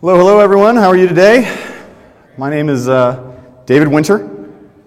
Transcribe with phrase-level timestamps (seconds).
[0.00, 0.76] Hello, hello, everyone.
[0.76, 1.42] How are you today?
[2.38, 4.30] My name is uh, David Winter.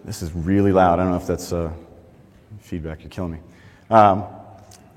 [0.04, 0.98] This is really loud.
[0.98, 1.72] I don't know if that's uh,
[2.58, 3.02] feedback.
[3.02, 3.40] You're killing me.
[3.92, 4.26] Um,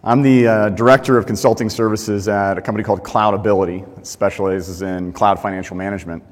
[0.02, 5.12] I'm the uh, director of consulting services at a company called Cloudability that specializes in
[5.12, 6.24] cloud financial management.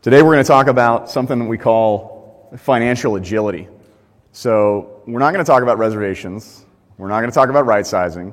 [0.00, 3.66] Today, we're going to talk about something that we call financial agility.
[4.30, 6.64] So, we're not going to talk about reservations.
[6.96, 8.32] We're not going to talk about right sizing.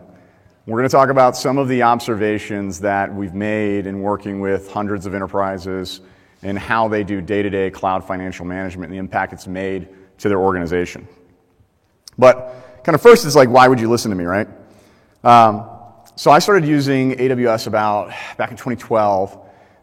[0.68, 4.70] We're going to talk about some of the observations that we've made in working with
[4.70, 6.02] hundreds of enterprises
[6.44, 9.88] and how they do day to day cloud financial management and the impact it's made
[10.20, 11.08] to their organization.
[12.16, 14.48] But kind of first is like, why would you listen to me, right?
[15.24, 15.68] Um,
[16.16, 19.40] so I started using AWS about back in 2012,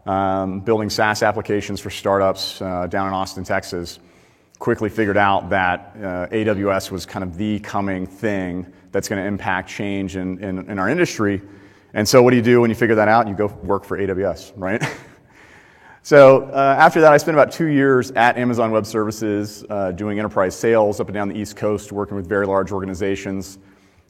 [0.06, 3.98] um, building SaaS applications for startups uh, down in Austin, Texas.
[4.60, 9.27] Quickly figured out that uh, AWS was kind of the coming thing that's going to
[9.27, 11.42] impact change in, in, in, our industry.
[11.95, 13.28] And so, what do you do when you figure that out?
[13.28, 14.83] You go work for AWS, right?
[16.02, 20.19] so, uh, after that, I spent about two years at Amazon Web Services uh, doing
[20.19, 23.59] enterprise sales up and down the East Coast, working with very large organizations,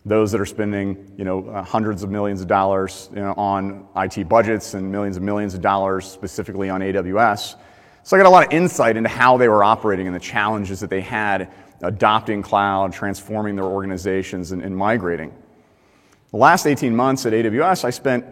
[0.05, 3.87] those that are spending you know, uh, hundreds of millions of dollars you know, on
[3.97, 7.57] IT budgets and millions and millions of dollars specifically on AWS.
[8.03, 10.81] So, I got a lot of insight into how they were operating and the challenges
[10.81, 15.33] that they had adopting cloud, transforming their organizations, and, and migrating.
[16.31, 18.25] The last 18 months at AWS, I spent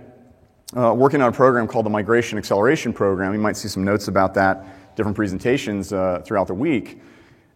[0.76, 3.32] uh, working on a program called the Migration Acceleration Program.
[3.32, 7.00] You might see some notes about that, different presentations uh, throughout the week.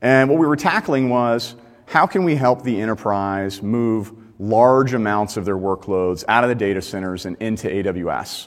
[0.01, 5.37] And what we were tackling was how can we help the enterprise move large amounts
[5.37, 8.47] of their workloads out of the data centers and into AWS?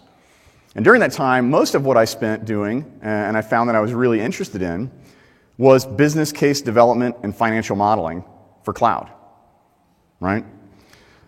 [0.76, 3.80] And during that time, most of what I spent doing, and I found that I
[3.80, 4.90] was really interested in,
[5.64, 8.26] was business case development and financial modeling
[8.64, 9.10] for cloud,
[10.20, 10.44] right?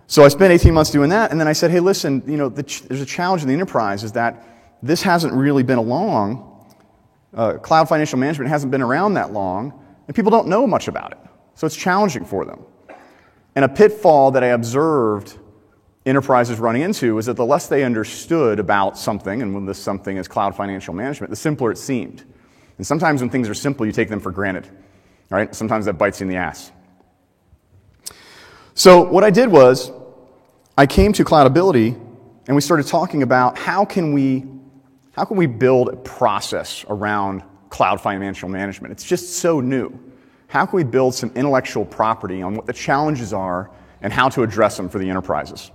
[0.08, 2.50] So I spent 18 months doing that, and then I said, hey, listen, you know,
[2.50, 4.46] the ch- there's a challenge in the enterprise is that
[4.84, 6.52] this hasn't really been along.
[7.34, 9.74] Uh, cloud financial management hasn't been around that long,
[10.06, 11.18] and people don't know much about it.
[11.56, 12.66] So it's challenging for them.
[13.56, 15.40] And a pitfall that I observed
[16.06, 20.18] enterprises running into is that the less they understood about something, and when this something
[20.18, 22.26] is cloud financial management, the simpler it seemed.
[22.78, 24.68] And sometimes when things are simple, you take them for granted.
[25.30, 25.54] Right?
[25.56, 26.72] Sometimes that bites you in the ass.
[28.74, 29.92] So what I did was
[30.78, 31.94] I came to Cloudability
[32.48, 34.46] and we started talking about how can we
[35.14, 38.92] how can we build a process around cloud financial management?
[38.92, 39.98] It's just so new.
[40.48, 43.72] How can we build some intellectual property on what the challenges are
[44.02, 45.72] and how to address them for the enterprises?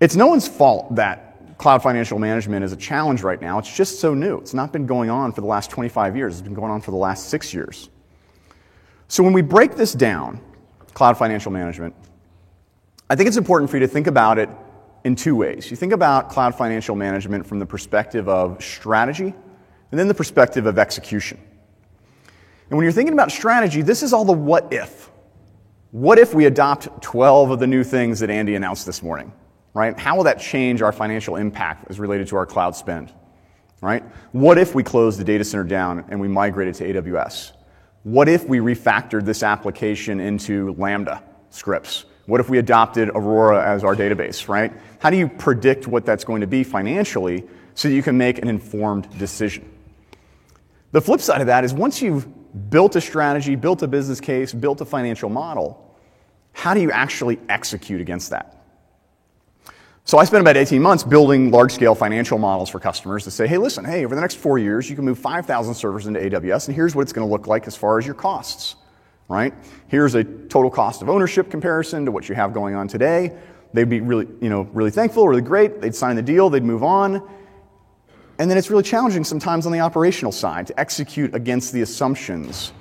[0.00, 3.58] It's no one's fault that cloud financial management is a challenge right now.
[3.58, 4.38] It's just so new.
[4.38, 6.90] It's not been going on for the last 25 years, it's been going on for
[6.90, 7.88] the last six years.
[9.08, 10.40] So when we break this down,
[10.94, 11.94] cloud financial management,
[13.10, 14.48] I think it's important for you to think about it
[15.04, 15.70] in two ways.
[15.70, 19.34] You think about cloud financial management from the perspective of strategy
[19.90, 21.38] and then the perspective of execution.
[22.70, 25.10] And when you're thinking about strategy, this is all the what if.
[25.90, 29.32] What if we adopt 12 of the new things that Andy announced this morning?
[29.74, 29.98] Right?
[29.98, 33.12] How will that change our financial impact as related to our cloud spend,
[33.82, 34.04] right?
[34.32, 37.52] What if we close the data center down and we migrated to AWS?
[38.04, 42.04] What if we refactored this application into Lambda scripts?
[42.26, 44.72] What if we adopted Aurora as our database, right?
[45.00, 48.38] How do you predict what that's going to be financially so that you can make
[48.38, 49.70] an informed decision?
[50.92, 52.26] The flip side of that is once you've
[52.70, 55.98] built a strategy, built a business case, built a financial model,
[56.52, 58.63] how do you actually execute against that?
[60.06, 63.46] So I spent about 18 months building large scale financial models for customers to say,
[63.46, 66.68] hey, listen, hey, over the next four years, you can move 5,000 servers into AWS,
[66.68, 68.76] and here's what it's going to look like as far as your costs,
[69.30, 69.54] right?
[69.88, 73.34] Here's a total cost of ownership comparison to what you have going on today.
[73.72, 75.80] They'd be really, you know, really thankful, really great.
[75.80, 77.26] They'd sign the deal, they'd move on.
[78.38, 82.74] And then it's really challenging sometimes on the operational side to execute against the assumptions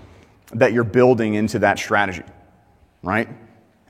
[0.52, 2.24] that you're building into that strategy,
[3.02, 3.30] right?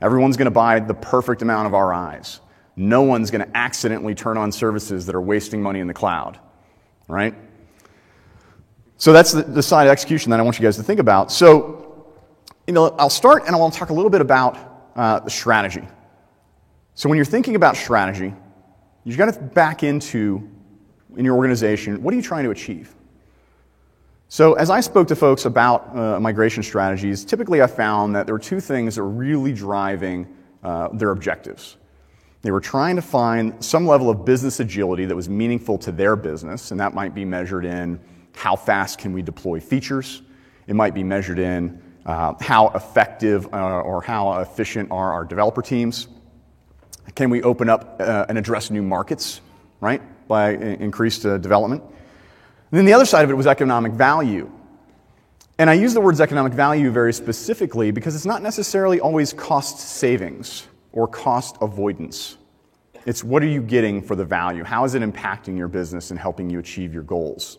[0.00, 2.38] Everyone's going to buy the perfect amount of RIs
[2.76, 6.38] no one's going to accidentally turn on services that are wasting money in the cloud,
[7.08, 7.34] right?
[8.96, 11.30] So that's the, the side of execution that I want you guys to think about.
[11.30, 12.06] So,
[12.66, 15.30] you know, I'll start and I want to talk a little bit about uh, the
[15.30, 15.86] strategy.
[16.94, 18.32] So when you're thinking about strategy,
[19.04, 20.48] you've got to back into
[21.16, 22.94] in your organization what are you trying to achieve?
[24.28, 28.34] So, as I spoke to folks about uh, migration strategies, typically I found that there
[28.34, 30.26] were two things that were really driving
[30.64, 31.76] uh, their objectives.
[32.44, 36.14] They were trying to find some level of business agility that was meaningful to their
[36.14, 37.98] business, and that might be measured in
[38.34, 40.20] how fast can we deploy features.
[40.66, 45.62] It might be measured in uh, how effective uh, or how efficient are our developer
[45.62, 46.06] teams.
[47.14, 49.40] Can we open up uh, and address new markets
[49.80, 50.02] right?
[50.28, 51.82] By increased uh, development.
[51.82, 54.50] And then the other side of it was economic value.
[55.58, 59.78] And I use the words economic value very specifically because it's not necessarily always cost
[59.78, 62.38] savings or cost avoidance.
[63.06, 64.64] It's what are you getting for the value?
[64.64, 67.58] How is it impacting your business and helping you achieve your goals?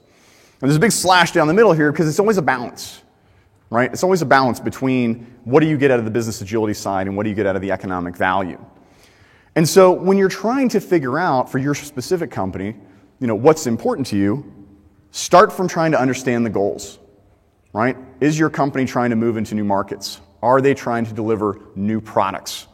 [0.62, 3.04] And there's a big slash down the middle here because it's always a balance,
[3.70, 3.92] right?
[3.92, 7.08] It's always a balance between what do you get out of the business agility side
[7.08, 8.64] and what do you get out of the economic value.
[9.56, 12.76] And so when you're trying to figure out for your specific company,
[13.20, 14.52] you know, what's important to you,
[15.12, 17.00] start from trying to understand the goals
[17.76, 17.98] right?
[18.22, 20.22] Is your company trying to move into new markets?
[20.42, 22.68] Are they trying to deliver new products?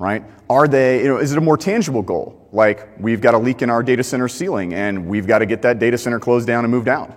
[0.00, 0.24] Right?
[0.48, 2.48] Are they, you know, is it a more tangible goal?
[2.52, 5.60] Like, we've got a leak in our data center ceiling and we've got to get
[5.60, 7.12] that data center closed down and moved out.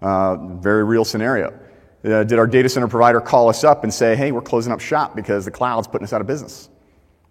[0.00, 1.56] Uh, very real scenario.
[2.04, 4.80] Uh, did our data center provider call us up and say, hey, we're closing up
[4.80, 6.68] shop because the cloud's putting us out of business?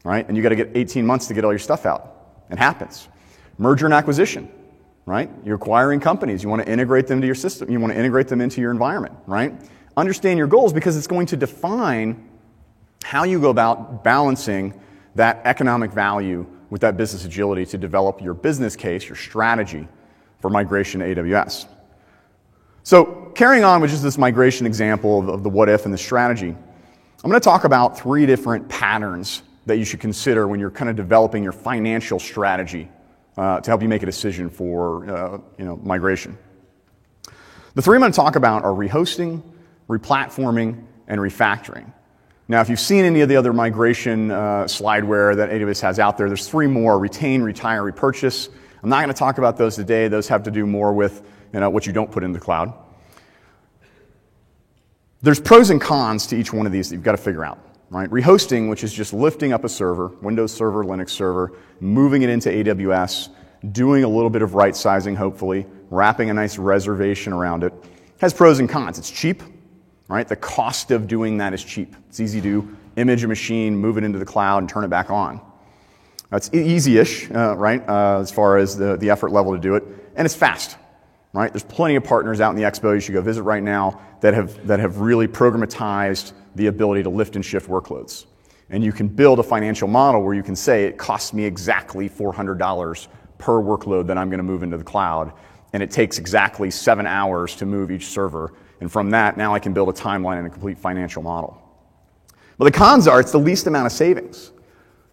[0.06, 0.25] Right?
[0.25, 2.44] And you got to get 18 months to get all your stuff out.
[2.50, 3.09] It happens.
[3.57, 4.50] Merger and acquisition
[5.06, 5.29] right?
[5.44, 6.44] You're acquiring companies.
[6.44, 7.69] You want to integrate them to your system.
[7.71, 9.53] You want to integrate them into your environment, right?
[9.97, 12.29] Understand your goals because it's going to define
[13.11, 14.73] how you go about balancing
[15.15, 19.85] that economic value with that business agility to develop your business case, your strategy
[20.39, 21.67] for migration to AWS.
[22.83, 25.97] So, carrying on with just this migration example of, of the what if and the
[25.97, 26.55] strategy,
[27.21, 30.89] I'm going to talk about three different patterns that you should consider when you're kind
[30.89, 32.87] of developing your financial strategy
[33.35, 36.37] uh, to help you make a decision for uh, you know, migration.
[37.75, 39.43] The three I'm going to talk about are rehosting,
[39.89, 41.91] replatforming, and refactoring.
[42.51, 46.18] Now, if you've seen any of the other migration uh, slideware that AWS has out
[46.18, 48.50] there, there's three more retain, retire, repurchase.
[48.83, 50.09] I'm not going to talk about those today.
[50.09, 52.74] Those have to do more with you know, what you don't put in the cloud.
[55.21, 57.57] There's pros and cons to each one of these that you've got to figure out
[57.89, 58.09] right?
[58.09, 62.50] Rehosting, which is just lifting up a server, Windows Server, Linux Server, moving it into
[62.50, 63.30] AWS,
[63.71, 67.74] doing a little bit of right sizing, hopefully, wrapping a nice reservation around it,
[68.19, 68.98] has pros and cons.
[68.98, 69.44] It's cheap,
[70.11, 70.27] right?
[70.27, 71.95] The cost of doing that is cheap.
[72.09, 75.09] It's easy to image a machine, move it into the cloud, and turn it back
[75.09, 75.39] on.
[76.33, 79.83] It's easy-ish, uh, right, uh, as far as the, the effort level to do it,
[80.15, 80.77] and it's fast,
[81.31, 81.51] right?
[81.51, 84.33] There's plenty of partners out in the expo you should go visit right now that
[84.33, 88.25] have, that have really programmatized the ability to lift and shift workloads.
[88.69, 92.09] And you can build a financial model where you can say it costs me exactly
[92.09, 93.07] $400
[93.37, 95.33] per workload that I'm going to move into the cloud.
[95.73, 98.53] And it takes exactly seven hours to move each server.
[98.81, 101.61] And from that, now I can build a timeline and a complete financial model.
[102.57, 104.51] But the cons are it's the least amount of savings.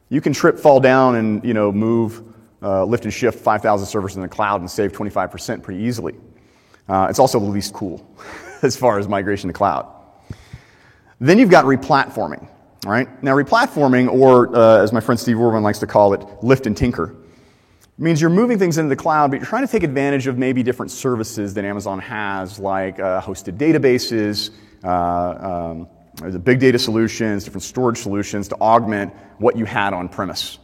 [0.08, 2.22] You can trip, fall down, and you know, move,
[2.62, 6.14] uh, lift and shift 5,000 servers in the cloud and save 25% pretty easily.
[6.88, 8.10] Uh, it's also the least cool
[8.62, 9.86] as far as migration to cloud.
[11.20, 12.48] Then you've got replatforming,
[12.86, 13.22] right?
[13.22, 16.76] Now, replatforming, or uh, as my friend Steve Orban likes to call it, lift and
[16.76, 17.14] tinker,
[17.98, 20.62] means you're moving things into the cloud, but you're trying to take advantage of maybe
[20.62, 24.50] different services that Amazon has, like uh, hosted databases,
[24.84, 25.88] uh, um,
[26.30, 30.58] the big data solutions, different storage solutions to augment what you had on premise.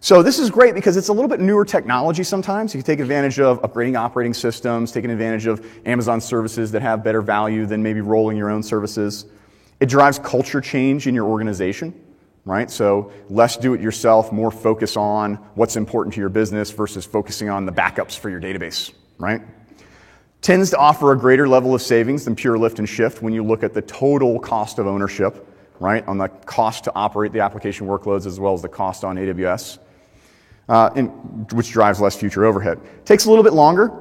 [0.00, 2.74] So this is great because it's a little bit newer technology sometimes.
[2.74, 7.04] You can take advantage of upgrading operating systems, taking advantage of Amazon services that have
[7.04, 9.26] better value than maybe rolling your own services.
[9.78, 11.94] It drives culture change in your organization,
[12.44, 12.70] right?
[12.70, 17.48] So less do it yourself, more focus on what's important to your business versus focusing
[17.48, 19.42] on the backups for your database, right?
[20.40, 23.44] Tends to offer a greater level of savings than pure lift and shift when you
[23.44, 25.46] look at the total cost of ownership,
[25.78, 26.06] right?
[26.08, 29.78] On the cost to operate the application workloads as well as the cost on AWS,
[30.68, 30.90] uh,
[31.52, 32.80] which drives less future overhead.
[33.04, 33.92] Takes a little bit longer,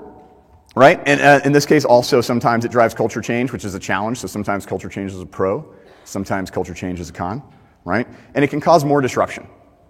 [0.75, 0.99] right?
[1.05, 4.17] And uh, in this case, also sometimes it drives culture change, which is a challenge.
[4.17, 5.63] So sometimes culture change is a pro,
[6.05, 7.43] sometimes culture change is a con,
[7.85, 8.07] right?
[8.33, 9.47] And it can cause more disruption.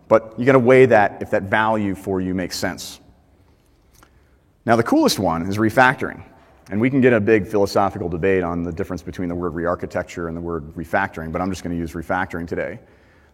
[0.08, 3.00] But you got to weigh that if that value for you makes sense.
[4.66, 6.24] Now, the coolest one is refactoring.
[6.70, 10.28] And we can get a big philosophical debate on the difference between the word rearchitecture
[10.28, 12.80] and the word refactoring, but I'm just going to use refactoring today.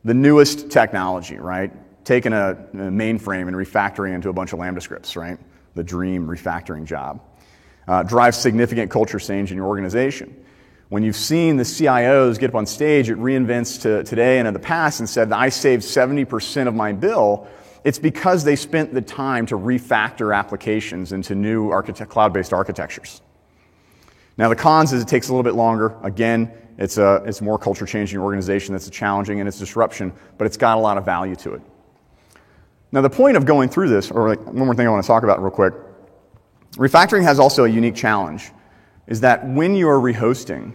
[0.05, 1.71] The newest technology, right?
[2.03, 5.37] Taking a, a mainframe and refactoring into a bunch of Lambda scripts, right?
[5.75, 7.21] The dream refactoring job
[7.87, 10.45] uh, drives significant culture change in your organization.
[10.89, 14.53] When you've seen the CIOs get up on stage at reInvents to today and in
[14.53, 17.47] the past and said, I saved 70% of my bill,
[17.83, 23.21] it's because they spent the time to refactor applications into new architect, cloud-based architectures.
[24.37, 25.97] Now, the cons is it takes a little bit longer.
[26.03, 30.13] Again, it's, a, it's more culture change in your organization that's challenging and it's disruption,
[30.37, 31.61] but it's got a lot of value to it.
[32.93, 35.07] Now, the point of going through this, or like one more thing I want to
[35.07, 35.73] talk about real quick,
[36.73, 38.51] Refactoring has also a unique challenge,
[39.07, 40.73] is that when you are rehosting,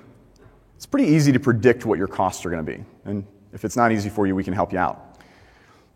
[0.77, 2.85] it's pretty easy to predict what your costs are going to be.
[3.05, 5.21] And if it's not easy for you, we can help you out.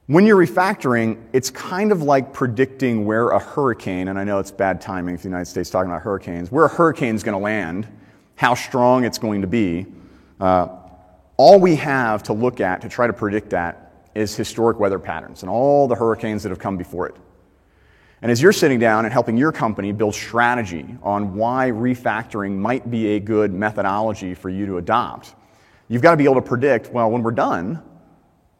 [0.07, 4.53] When you're refactoring, it's kind of like predicting where a hurricane, and I know it's
[4.53, 7.43] bad timing for the United States talking about hurricanes, where a hurricane is going to
[7.43, 7.89] land,
[8.37, 9.87] how strong it's going to be.
[10.39, 10.69] Uh,
[11.37, 15.43] all we have to look at to try to predict that is historic weather patterns
[15.43, 17.17] and all the hurricanes that have come before it.
[18.27, 22.91] And as you're sitting down and helping your company build strategy on why refactoring might
[22.91, 25.37] be a good methodology for you to adopt,
[25.87, 27.81] you've got to be able to predict well, when we're done,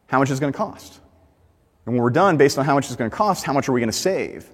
[0.05, 1.01] how much is going to cost?
[1.85, 3.73] And when we're done, based on how much it's going to cost, how much are
[3.73, 4.49] we going to save?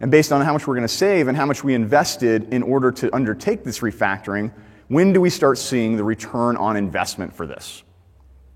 [0.00, 2.64] And based on how much we're going to save and how much we invested in
[2.64, 4.50] order to undertake this refactoring,
[4.88, 7.84] when do we start seeing the return on investment for this?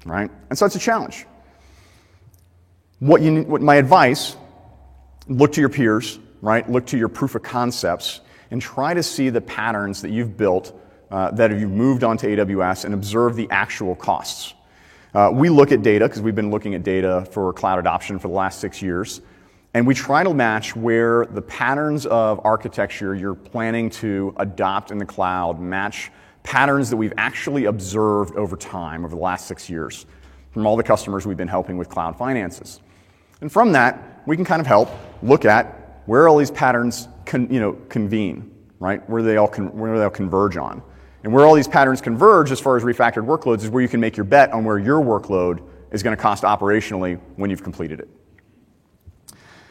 [0.04, 0.32] Right?
[0.50, 1.26] And so it's a challenge.
[2.98, 4.34] What, you, what my advice,
[5.28, 6.68] look to your peers, right?
[6.70, 10.78] Look to your proof of concepts and try to see the patterns that you've built
[11.10, 14.54] uh, that have you've moved onto AWS and observe the actual costs.
[15.14, 18.28] Uh, we look at data because we've been looking at data for cloud adoption for
[18.28, 19.20] the last six years.
[19.74, 24.98] And we try to match where the patterns of architecture you're planning to adopt in
[24.98, 26.10] the cloud match
[26.42, 30.06] patterns that we've actually observed over time over the last six years
[30.50, 32.80] from all the customers we've been helping with cloud finances.
[33.40, 34.90] And from that, we can kind of help
[35.22, 39.08] look at where all these patterns con, you know, convene, right?
[39.08, 40.82] Where they all con, where they all converge on.
[41.24, 44.00] And where all these patterns converge as far as refactored workloads is where you can
[44.00, 45.62] make your bet on where your workload
[45.92, 48.08] is going to cost operationally when you've completed it.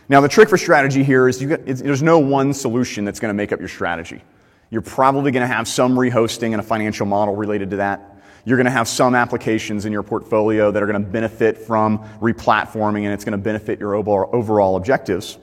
[0.08, 3.34] Now, the trick for strategy here is get, there's no one solution that's going to
[3.34, 4.22] make up your strategy.
[4.70, 8.21] You're probably going to have some rehosting and a financial model related to that.
[8.46, 12.00] You're going to have some applications in your portfolio that are going to benefit from
[12.20, 15.38] replatforming and it's going to benefit your overall objectives.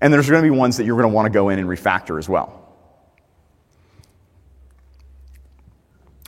[0.00, 1.68] And there's going to be ones that you're going to want to go in and
[1.68, 2.62] refactor as well.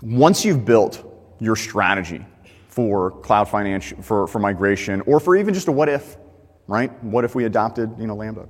[0.02, 1.04] Once you've built
[1.40, 2.24] your strategy
[2.68, 6.16] for cloud financial, for, for migration, or for even just a what if,
[6.66, 6.92] right?
[7.02, 8.48] What if we adopted, you know, Lambda?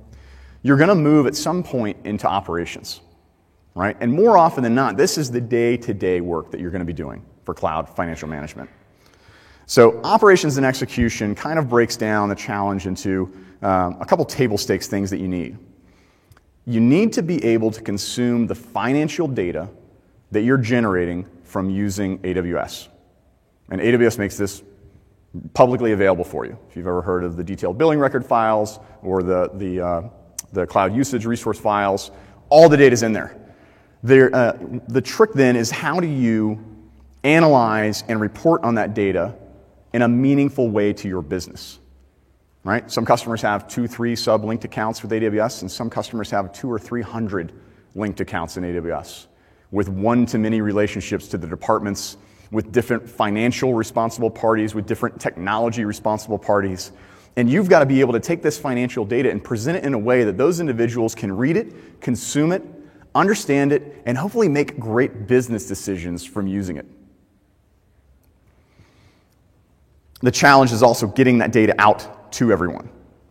[0.61, 3.01] You're going to move at some point into operations,
[3.73, 3.97] right?
[3.99, 6.93] And more often than not, this is the day-to-day work that you're going to be
[6.93, 8.69] doing for cloud financial management.
[9.65, 14.55] So operations and execution kind of breaks down the challenge into um, a couple table
[14.55, 15.57] stakes things that you need.
[16.65, 19.67] You need to be able to consume the financial data
[20.29, 22.89] that you're generating from using AWS.
[23.71, 24.61] And AWS makes this
[25.55, 26.55] publicly available for you.
[26.69, 30.01] If you've ever heard of the detailed billing record files or the, the, uh,
[30.53, 32.11] the cloud usage resource files,
[32.49, 33.35] all the data is in there.
[34.03, 34.55] there uh,
[34.87, 36.63] the trick then is how do you
[37.23, 39.35] analyze and report on that data
[39.93, 41.79] in a meaningful way to your business?
[42.63, 42.89] Right?
[42.91, 46.71] Some customers have two, three sub linked accounts with AWS, and some customers have two
[46.71, 47.53] or three hundred
[47.95, 49.27] linked accounts in AWS
[49.71, 52.17] with one to many relationships to the departments,
[52.51, 56.91] with different financial responsible parties, with different technology responsible parties.
[57.35, 59.93] And you've got to be able to take this financial data and present it in
[59.93, 62.63] a way that those individuals can read it, consume it,
[63.13, 66.87] understand it, and hopefully make great business decisions from using it.
[70.21, 72.89] The challenge is also getting that data out to everyone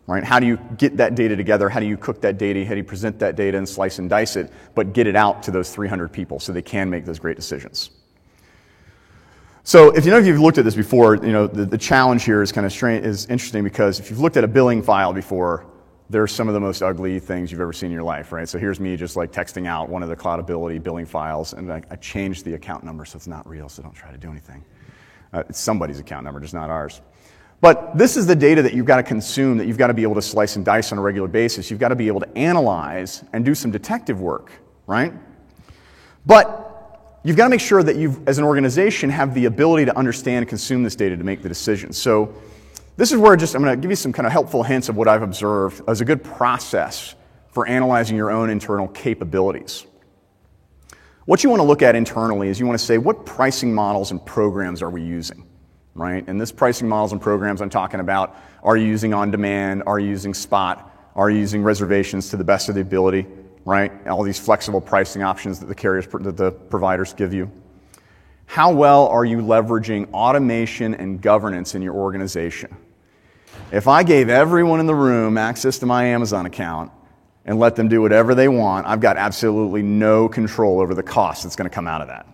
[0.09, 0.25] right?
[0.25, 1.69] How do you get that data together?
[1.69, 2.65] How do you cook that data?
[2.65, 5.43] How do you present that data and slice and dice it, but get it out
[5.45, 7.91] to those 300 people so they can make those great decisions?
[9.65, 12.25] So if you know if you've looked at this before, you know the, the challenge
[12.25, 15.13] here is kind of strange, is interesting because if you've looked at a billing file
[15.13, 15.67] before,
[16.09, 18.49] they're some of the most ugly things you've ever seen in your life, right?
[18.49, 21.83] So here's me just like texting out one of the Cloudability billing files, and I,
[21.91, 24.65] I changed the account number so it's not real, so don't try to do anything.
[25.33, 27.01] Uh, it's somebody's account number, just not ours.
[27.61, 30.05] But this is the data that you've got to consume, that you've got to be
[30.05, 31.71] able to slice and dice on a regular basis.
[31.71, 34.53] You've got to be able to analyze and do some detective work,
[34.87, 35.13] right?
[36.25, 39.97] But you've got to make sure that you, as an organization, have the ability to
[39.97, 41.99] understand and consume this data to make the decisions.
[41.99, 42.33] So
[42.97, 44.97] this is where just I'm going to give you some kind of helpful hints of
[44.97, 47.17] what I've observed as a good process
[47.51, 49.85] for analyzing your own internal capabilities.
[51.29, 54.13] What you want to look at internally is you want to say, what pricing models
[54.13, 55.47] and programs are we using?
[55.99, 56.27] right?
[56.27, 59.83] And this pricing models and programs I'm talking about are you using on demand?
[59.87, 60.91] Are you using spot?
[61.15, 63.27] Are you using reservations to the best of the ability,
[63.65, 64.07] right?
[64.07, 67.51] All these flexible pricing options that the carriers, that the providers give you.
[68.47, 72.75] How well are you leveraging automation and governance in your organization?
[73.71, 76.91] If I gave everyone in the room access to my Amazon account
[77.49, 81.45] and let them do whatever they want, I've got absolutely no control over the cost
[81.45, 82.27] that's going to come out of that.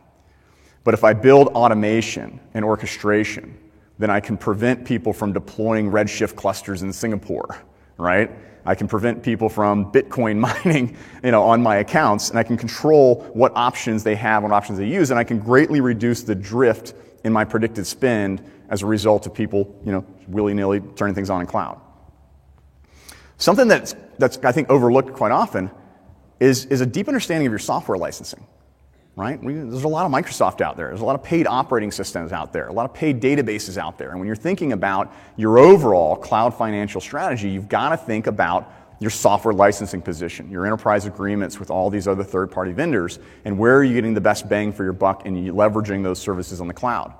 [0.83, 3.57] But if I build automation and orchestration,
[3.97, 7.57] then I can prevent people from deploying Redshift clusters in Singapore,
[7.97, 8.29] right?
[8.67, 12.57] I can prevent people from Bitcoin mining, you know, on my accounts, and I can
[12.57, 16.35] control what options they have, what options they use, and I can greatly reduce the
[16.35, 16.93] drift
[17.23, 21.41] in my predicted spend as a result of people, you know, willy-nilly turning things on
[21.41, 21.81] in cloud.
[23.39, 25.71] Something that's, that's I think, overlooked quite often
[26.41, 28.47] is, is a deep understanding of your software licensing
[29.17, 29.43] right?
[29.43, 30.89] We, there's a lot of Microsoft out there.
[30.89, 33.99] There's a lot of paid operating systems out there, a lot of paid databases out
[33.99, 34.11] there.
[34.11, 38.73] And when you're thinking about your overall cloud financial strategy, you've got to think about
[39.01, 43.59] your software licensing position, your enterprise agreements with all these other third party vendors, and
[43.59, 46.69] where are you getting the best bang for your buck in leveraging those services on
[46.69, 47.13] the cloud.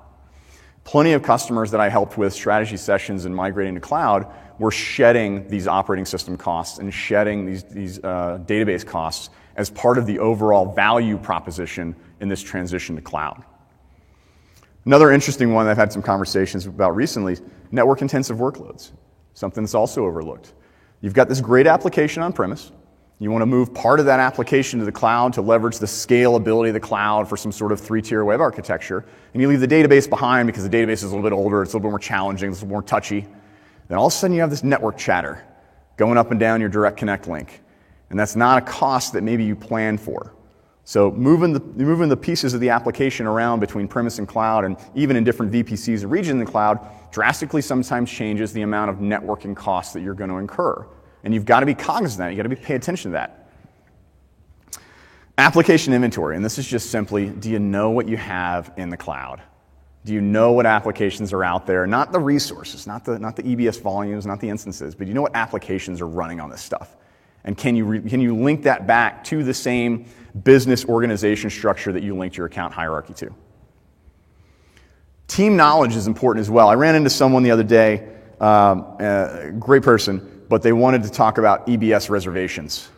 [0.83, 5.47] Plenty of customers that I helped with strategy sessions and migrating to cloud were shedding
[5.47, 10.19] these operating system costs and shedding these, these uh, database costs as part of the
[10.19, 13.43] overall value proposition in this transition to cloud.
[14.85, 17.37] Another interesting one I've had some conversations about recently
[17.71, 18.91] network intensive workloads,
[19.33, 20.53] something that's also overlooked.
[21.01, 22.71] You've got this great application on premise.
[23.19, 26.67] You want to move part of that application to the cloud to leverage the scalability
[26.67, 29.05] of the cloud for some sort of three tier web architecture.
[29.33, 31.73] And you leave the database behind because the database is a little bit older, it's
[31.73, 33.25] a little bit more challenging, it's a little more touchy.
[33.87, 35.45] Then all of a sudden you have this network chatter
[35.97, 37.61] going up and down your direct connect link.
[38.09, 40.33] And that's not a cost that maybe you planned for.
[40.83, 44.77] So moving the, moving the pieces of the application around between premise and cloud and
[44.93, 46.79] even in different VPCs and regions in the cloud
[47.11, 50.85] drastically sometimes changes the amount of networking costs that you're going to incur.
[51.23, 52.29] And you've got to be cognizant of that.
[52.29, 53.49] You've got to be, pay attention to that.
[55.39, 58.97] Application inventory, and this is just simply do you know what you have in the
[58.97, 59.41] cloud?
[60.05, 61.87] Do you know what applications are out there?
[61.87, 65.23] Not the resources, not the, not the EBS volumes, not the instances, but you know
[65.23, 66.95] what applications are running on this stuff?
[67.43, 70.05] And can you, re- can you link that back to the same
[70.43, 73.33] business organization structure that you linked your account hierarchy to?
[75.27, 76.69] Team knowledge is important as well.
[76.69, 78.07] I ran into someone the other day,
[78.39, 82.89] um, a great person, but they wanted to talk about EBS reservations.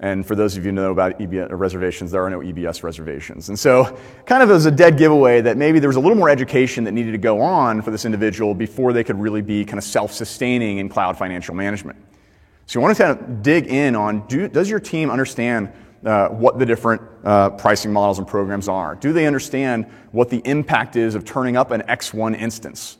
[0.00, 3.48] And for those of you who know about EBS reservations, there are no EBS reservations.
[3.48, 6.28] And so, kind of as a dead giveaway that maybe there was a little more
[6.28, 9.76] education that needed to go on for this individual before they could really be kind
[9.76, 11.98] of self sustaining in cloud financial management.
[12.66, 15.72] So you want to kind of dig in on do, does your team understand
[16.04, 18.94] uh, what the different uh, pricing models and programs are?
[18.94, 22.98] Do they understand what the impact is of turning up an X1 instance?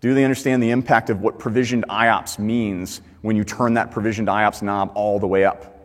[0.00, 4.28] Do they understand the impact of what provisioned IOPS means when you turn that provisioned
[4.28, 5.75] IOPS knob all the way up?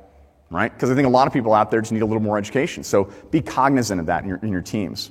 [0.52, 0.72] Right?
[0.72, 2.84] Because I think a lot of people out there just need a little more education.
[2.84, 5.10] So be cognizant of that in your, in your teams.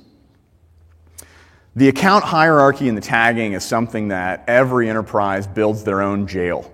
[1.75, 6.71] The account hierarchy and the tagging is something that every enterprise builds their own jail,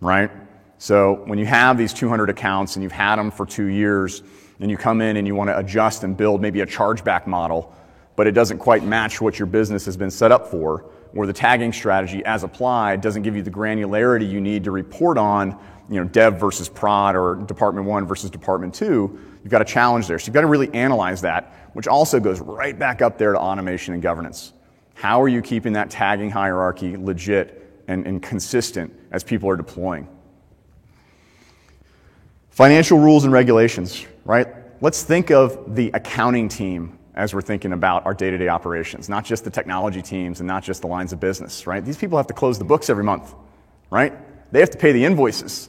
[0.00, 0.30] right?
[0.78, 4.22] So when you have these 200 accounts and you've had them for two years,
[4.62, 7.74] and you come in and you want to adjust and build maybe a chargeback model,
[8.14, 11.32] but it doesn't quite match what your business has been set up for, or the
[11.32, 15.58] tagging strategy as applied doesn't give you the granularity you need to report on,
[15.92, 20.06] you know, dev versus prod or department one versus department two, you've got a challenge
[20.06, 20.18] there.
[20.18, 23.38] So you've got to really analyze that, which also goes right back up there to
[23.38, 24.52] automation and governance.
[24.94, 30.08] How are you keeping that tagging hierarchy legit and, and consistent as people are deploying?
[32.50, 34.46] Financial rules and regulations, right?
[34.80, 39.08] Let's think of the accounting team as we're thinking about our day to day operations,
[39.08, 41.84] not just the technology teams and not just the lines of business, right?
[41.84, 43.34] These people have to close the books every month,
[43.90, 44.14] right?
[44.52, 45.68] They have to pay the invoices.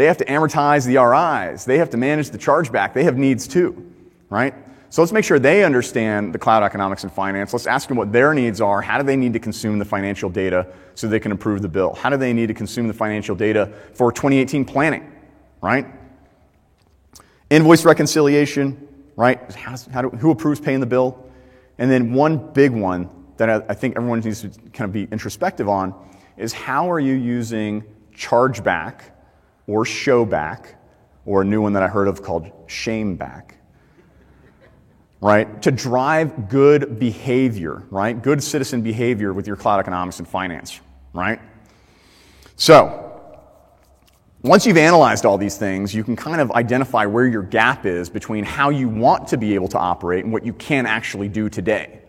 [0.00, 1.66] They have to amortize the RIs.
[1.66, 2.94] They have to manage the chargeback.
[2.94, 3.92] They have needs too,
[4.30, 4.54] right?
[4.88, 7.52] So let's make sure they understand the cloud economics and finance.
[7.52, 8.80] Let's ask them what their needs are.
[8.80, 11.92] How do they need to consume the financial data so they can approve the bill?
[11.96, 15.12] How do they need to consume the financial data for 2018 planning,
[15.60, 15.86] right?
[17.50, 19.52] Invoice reconciliation, right?
[19.52, 21.22] How, how do, who approves paying the bill?
[21.76, 25.02] And then one big one that I, I think everyone needs to kind of be
[25.12, 25.92] introspective on
[26.38, 27.84] is how are you using
[28.16, 29.02] chargeback
[29.70, 30.74] or showback
[31.24, 33.52] or a new one that I heard of called shameback,
[35.20, 35.62] right?
[35.62, 38.20] To drive good behavior, right?
[38.20, 40.80] Good citizen behavior with your cloud economics and finance,
[41.12, 41.40] right?
[42.56, 43.06] So,
[44.42, 48.10] once you've analyzed all these things, you can kind of identify where your gap is
[48.10, 51.48] between how you want to be able to operate and what you can actually do
[51.48, 51.99] today.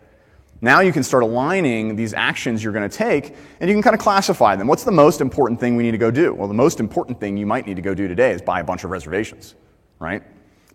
[0.64, 3.94] Now you can start aligning these actions you're going to take and you can kind
[3.94, 4.68] of classify them.
[4.68, 6.32] What's the most important thing we need to go do?
[6.32, 8.64] Well, the most important thing you might need to go do today is buy a
[8.64, 9.56] bunch of reservations,
[9.98, 10.22] right?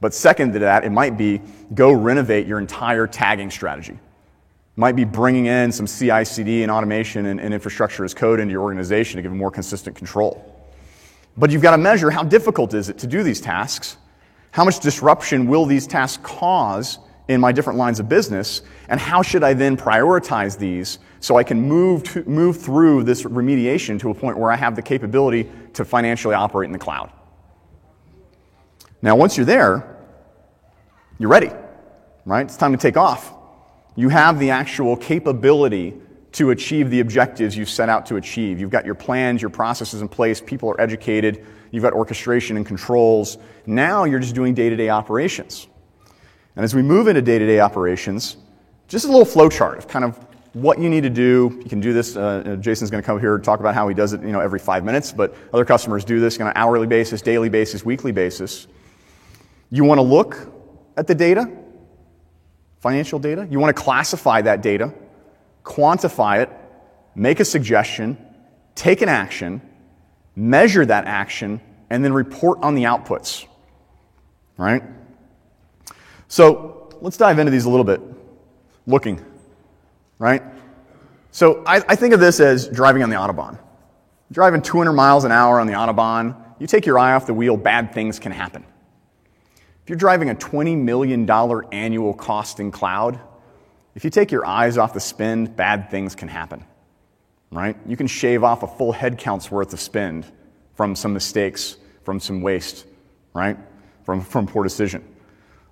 [0.01, 1.41] But second to that, it might be
[1.73, 3.93] go renovate your entire tagging strategy.
[3.93, 3.99] It
[4.75, 8.51] might be bringing in some CI CD and automation and, and infrastructure as code into
[8.51, 10.53] your organization to give more consistent control.
[11.37, 13.95] But you've got to measure how difficult is it to do these tasks?
[14.51, 18.61] How much disruption will these tasks cause in my different lines of business?
[18.89, 23.23] And how should I then prioritize these so I can move, to, move through this
[23.23, 27.11] remediation to a point where I have the capability to financially operate in the cloud?
[29.01, 29.97] Now, once you're there,
[31.19, 31.51] you're ready,
[32.25, 32.45] right?
[32.45, 33.33] It's time to take off.
[33.95, 35.95] You have the actual capability
[36.33, 38.59] to achieve the objectives you've set out to achieve.
[38.59, 42.65] You've got your plans, your processes in place, people are educated, you've got orchestration and
[42.65, 43.37] controls.
[43.65, 45.67] Now you're just doing day to day operations.
[46.57, 48.35] And as we move into day to day operations,
[48.87, 50.17] just a little flow chart of kind of
[50.53, 51.55] what you need to do.
[51.61, 52.17] You can do this.
[52.17, 54.39] Uh, Jason's going to come here and talk about how he does it, you know,
[54.39, 55.11] every five minutes.
[55.11, 58.65] But other customers do this on an hourly basis, daily basis, weekly basis.
[59.69, 60.51] You want to look
[60.97, 61.47] at the data,
[62.79, 63.47] financial data.
[63.51, 64.91] You want to classify that data,
[65.63, 66.49] quantify it,
[67.13, 68.17] make a suggestion,
[68.73, 69.61] take an action,
[70.35, 73.45] measure that action, and then report on the outputs.
[74.57, 74.81] Right?
[76.27, 78.01] So let's dive into these a little bit.
[78.85, 79.23] Looking
[80.19, 80.43] right?
[81.31, 83.59] So I, I think of this as driving on the Autobahn.
[84.31, 87.55] Driving 200 miles an hour on the Autobahn, you take your eye off the wheel,
[87.55, 88.65] bad things can happen.
[89.83, 91.29] If you're driving a $20 million
[91.71, 93.19] annual costing cloud,
[93.95, 96.65] if you take your eyes off the spend, bad things can happen.
[97.51, 97.77] Right?
[97.85, 100.25] You can shave off a full headcount's worth of spend
[100.75, 102.85] from some mistakes, from some waste,
[103.33, 103.57] right?
[104.03, 105.03] From, from poor decision.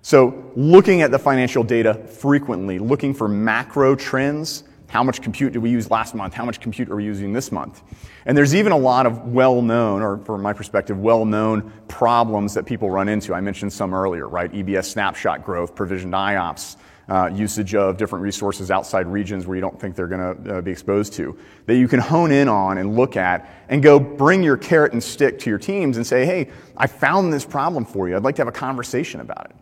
[0.06, 4.62] So, looking at the financial data frequently, looking for macro trends.
[4.86, 6.32] How much compute did we use last month?
[6.32, 7.82] How much compute are we using this month?
[8.24, 12.54] And there's even a lot of well known, or from my perspective, well known problems
[12.54, 13.34] that people run into.
[13.34, 14.48] I mentioned some earlier, right?
[14.52, 16.76] EBS snapshot growth, provisioned IOPS,
[17.08, 20.60] uh, usage of different resources outside regions where you don't think they're going to uh,
[20.60, 24.44] be exposed to, that you can hone in on and look at and go bring
[24.44, 28.08] your carrot and stick to your teams and say, hey, I found this problem for
[28.08, 28.14] you.
[28.14, 29.56] I'd like to have a conversation about it.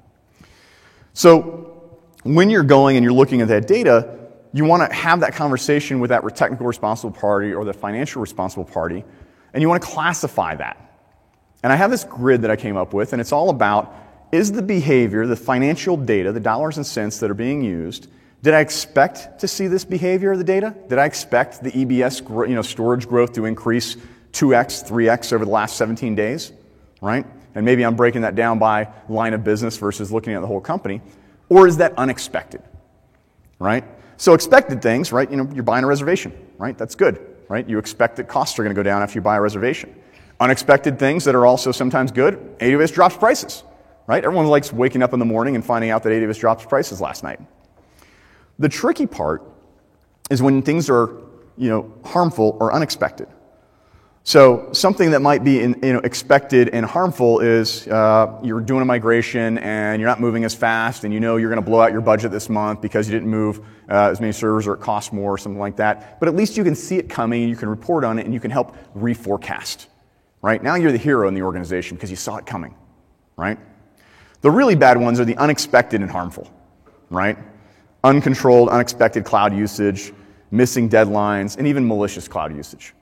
[1.14, 4.18] So when you're going and you're looking at that data,
[4.53, 8.64] you want to have that conversation with that technical responsible party or the financial responsible
[8.64, 9.05] party,
[9.53, 10.77] and you want to classify that.
[11.62, 13.94] And I have this grid that I came up with, and it's all about
[14.33, 18.09] is the behavior, the financial data, the dollars and cents that are being used,
[18.42, 20.74] did I expect to see this behavior of the data?
[20.88, 23.96] Did I expect the EBS you know, storage growth to increase
[24.33, 26.53] 2x, 3x over the last 17 days?
[27.00, 27.24] Right?
[27.55, 30.61] And maybe I'm breaking that down by line of business versus looking at the whole
[30.61, 31.01] company,
[31.49, 32.62] or is that unexpected?
[33.59, 33.85] Right?
[34.17, 35.31] So expected things, right?
[35.31, 36.77] You know, you're buying a reservation, right?
[36.77, 37.69] That's good, right?
[37.69, 39.95] You expect that costs are going to go down after you buy a reservation.
[40.40, 43.62] Unexpected things that are also sometimes good, AWS drops prices,
[44.07, 44.25] right?
[44.25, 47.23] Everyone likes waking up in the morning and finding out that AWS drops prices last
[47.23, 47.40] night.
[48.59, 49.43] The tricky part
[50.31, 51.17] is when things are,
[51.57, 53.29] you know, harmful or unexpected.
[54.27, 58.81] So something that might be in, you know, expected and harmful is uh, you're doing
[58.81, 61.83] a migration and you're not moving as fast, and you know you're going to blow
[61.83, 63.61] out your budget this month because you didn't move
[63.91, 66.19] uh, as many servers or it costs more or something like that.
[66.21, 68.33] But at least you can see it coming, and you can report on it, and
[68.33, 69.89] you can help reforecast.
[70.41, 72.75] Right now you're the hero in the organization because you saw it coming.
[73.37, 73.59] Right.
[74.41, 76.51] The really bad ones are the unexpected and harmful.
[77.11, 77.37] Right.
[78.03, 80.15] Uncontrolled, unexpected cloud usage,
[80.51, 82.95] missing deadlines, and even malicious cloud usage.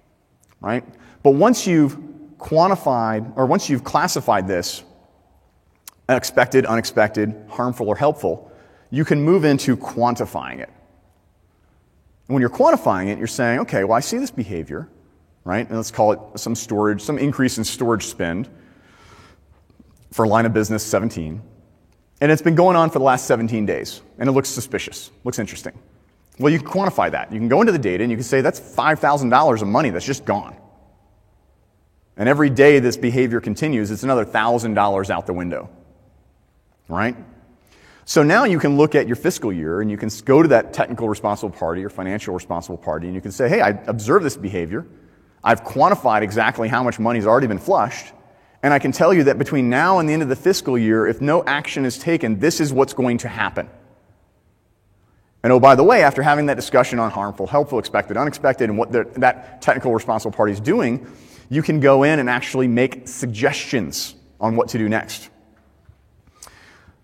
[0.61, 0.85] Right.
[1.23, 1.97] But once you've
[2.39, 4.83] quantified, or once you've classified this,
[6.09, 8.51] expected, unexpected, harmful, or helpful,
[8.91, 10.69] you can move into quantifying it.
[12.29, 14.89] And when you're quantifying it, you're saying, okay, well, I see this behavior,
[15.45, 15.67] right?
[15.67, 18.49] And let's call it some storage, some increase in storage spend
[20.11, 21.41] for line of business 17.
[22.21, 25.39] And it's been going on for the last 17 days, and it looks suspicious, looks
[25.39, 25.73] interesting.
[26.39, 27.33] Well, you can quantify that.
[27.33, 30.07] You can go into the data and you can say that's $5,000 of money that's
[30.07, 30.57] just gone.
[32.17, 35.71] And every day this behavior continues, it's another $1,000 out the window.
[36.89, 37.17] Right?
[38.05, 40.73] So now you can look at your fiscal year and you can go to that
[40.73, 44.37] technical responsible party or financial responsible party and you can say, hey, I observed this
[44.37, 44.87] behavior.
[45.45, 48.13] I've quantified exactly how much money's already been flushed.
[48.63, 51.07] And I can tell you that between now and the end of the fiscal year,
[51.07, 53.69] if no action is taken, this is what's going to happen.
[55.43, 58.79] And oh, by the way, after having that discussion on harmful, helpful, expected, unexpected, and
[58.79, 61.07] what the, that technical responsible party is doing,
[61.49, 65.31] you can go in and actually make suggestions on what to do next.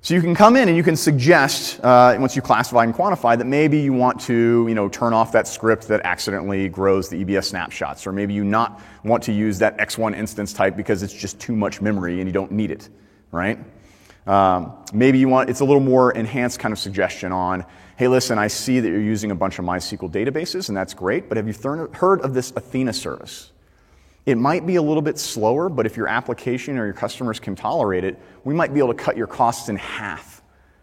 [0.00, 3.36] So you can come in and you can suggest, uh, once you classify and quantify,
[3.36, 7.24] that maybe you want to you know, turn off that script that accidentally grows the
[7.24, 11.12] EBS snapshots, or maybe you not want to use that X1 instance type because it's
[11.12, 12.88] just too much memory and you don't need it,
[13.32, 13.58] right?
[14.28, 17.66] Um, maybe you want, it's a little more enhanced kind of suggestion on,
[17.98, 21.28] hey, listen, I see that you're using a bunch of MySQL databases, and that's great,
[21.28, 23.50] but have you heard of this Athena service?
[24.24, 27.56] It might be a little bit slower, but if your application or your customers can
[27.56, 30.42] tolerate it, we might be able to cut your costs in half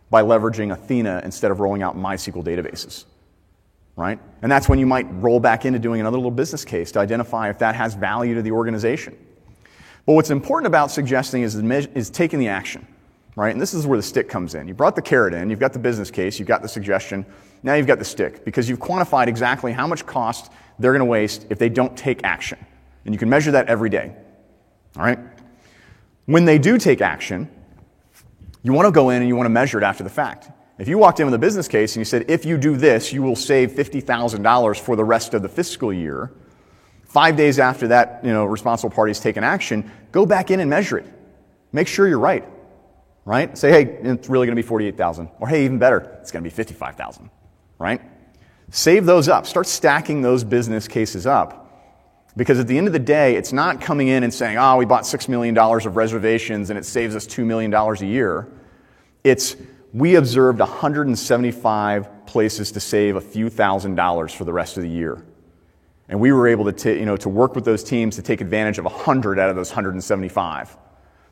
[0.09, 3.05] by leveraging Athena instead of rolling out MySQL databases.
[3.95, 4.19] Right?
[4.41, 7.49] And that's when you might roll back into doing another little business case to identify
[7.49, 9.17] if that has value to the organization.
[10.05, 12.85] But what's important about suggesting is, is taking the action.
[13.35, 13.51] Right?
[13.51, 14.67] And this is where the stick comes in.
[14.67, 17.25] You brought the carrot in, you've got the business case, you've got the suggestion,
[17.63, 21.05] now you've got the stick because you've quantified exactly how much cost they're going to
[21.05, 22.57] waste if they don't take action.
[23.05, 24.15] And you can measure that every day,
[24.97, 25.19] all right?
[26.25, 27.49] When they do take action,
[28.63, 30.49] you want to go in and you want to measure it after the fact.
[30.77, 33.13] If you walked in with a business case and you said, if you do this,
[33.13, 36.31] you will save $50,000 for the rest of the fiscal year,
[37.03, 40.69] five days after that you know, responsible party has taken action, go back in and
[40.69, 41.05] measure it.
[41.71, 42.45] Make sure you're right.
[43.25, 43.57] Right?
[43.57, 45.29] Say, hey, it's really going to be 48,000.
[45.39, 47.29] Or hey, even better, it's going to be 55,000.
[47.79, 48.01] Right?
[48.69, 49.47] Save those up.
[49.47, 51.63] Start stacking those business cases up.
[52.37, 54.85] Because at the end of the day, it's not coming in and saying, oh, we
[54.85, 58.51] bought $6 million of reservations and it saves us $2 million a year.
[59.23, 59.55] It's
[59.93, 64.89] we observed 175 places to save a few thousand dollars for the rest of the
[64.89, 65.25] year.
[66.09, 68.41] And we were able to, t- you know, to work with those teams to take
[68.41, 70.77] advantage of 100 out of those 175.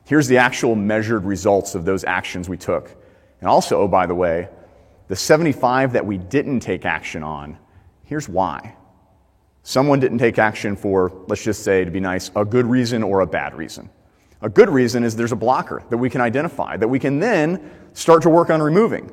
[0.04, 2.90] Here's the actual measured results of those actions we took.
[3.40, 4.48] And also, oh, by the way,
[5.08, 7.58] the 75 that we didn't take action on,
[8.04, 8.76] here's why.
[9.62, 13.20] Someone didn't take action for, let's just say, to be nice, a good reason or
[13.20, 13.88] a bad reason.
[14.42, 17.70] A good reason is there's a blocker that we can identify that we can then
[17.94, 19.10] start to work on removing.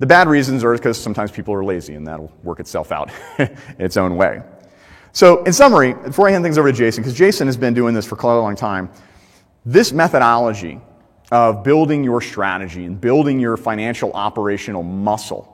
[0.00, 3.56] The bad reasons are because sometimes people are lazy and that'll work itself out in
[3.78, 4.42] its own way.
[5.12, 7.94] So, in summary, before I hand things over to Jason, because Jason has been doing
[7.94, 8.90] this for quite a long time,
[9.64, 10.80] this methodology
[11.32, 15.50] of building your strategy and building your financial operational muscle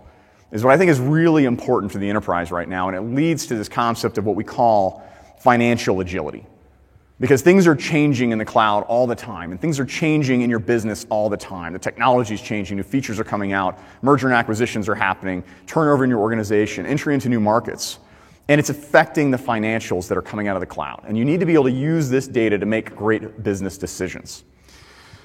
[0.50, 3.46] is what I think is really important for the enterprise right now, and it leads
[3.46, 5.06] to this concept of what we call
[5.38, 6.44] financial agility.
[7.20, 10.50] Because things are changing in the cloud all the time, and things are changing in
[10.50, 11.72] your business all the time.
[11.72, 16.02] The technology is changing, new features are coming out, merger and acquisitions are happening, turnover
[16.02, 17.98] in your organization, entry into new markets.
[18.50, 21.04] And it's affecting the financials that are coming out of the cloud.
[21.06, 24.42] And you need to be able to use this data to make great business decisions.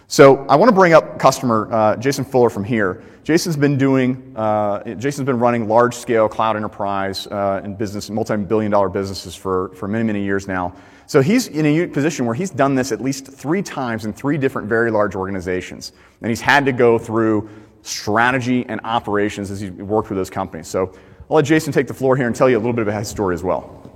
[0.07, 3.01] So I want to bring up customer uh, Jason Fuller from here.
[3.23, 9.35] Jason's been doing, uh, Jason's been running large-scale cloud enterprise uh, and business, multi-billion-dollar businesses
[9.35, 10.75] for, for many, many years now.
[11.07, 14.13] So he's in a unique position where he's done this at least three times in
[14.13, 15.93] three different very large organizations.
[16.21, 17.49] And he's had to go through
[17.81, 20.67] strategy and operations as he worked with those companies.
[20.67, 20.93] So
[21.27, 23.07] I'll let Jason take the floor here and tell you a little bit about his
[23.07, 23.91] story as well.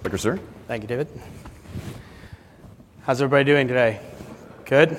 [0.00, 0.40] Clicker, sir.
[0.66, 1.06] Thank you, David.
[3.02, 4.00] How's everybody doing today?
[4.64, 4.98] Good?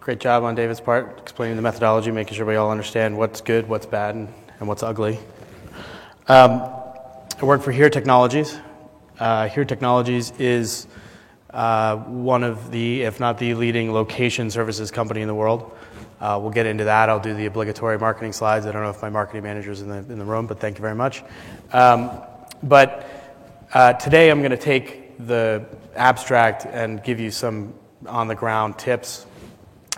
[0.00, 3.68] Great job on David's part, explaining the methodology, making sure we all understand what's good,
[3.68, 5.20] what's bad, and, and what's ugly.
[6.26, 6.62] Um,
[7.40, 8.58] I work for Here Technologies.
[9.20, 10.88] Uh, Here Technologies is
[11.50, 15.77] uh, one of the, if not the leading location services company in the world.
[16.20, 17.08] Uh, we'll get into that.
[17.08, 18.66] I'll do the obligatory marketing slides.
[18.66, 20.78] I don't know if my marketing manager is in the, in the room, but thank
[20.78, 21.22] you very much.
[21.72, 22.10] Um,
[22.62, 23.08] but
[23.72, 27.74] uh, today I'm going to take the abstract and give you some
[28.06, 29.26] on the ground tips.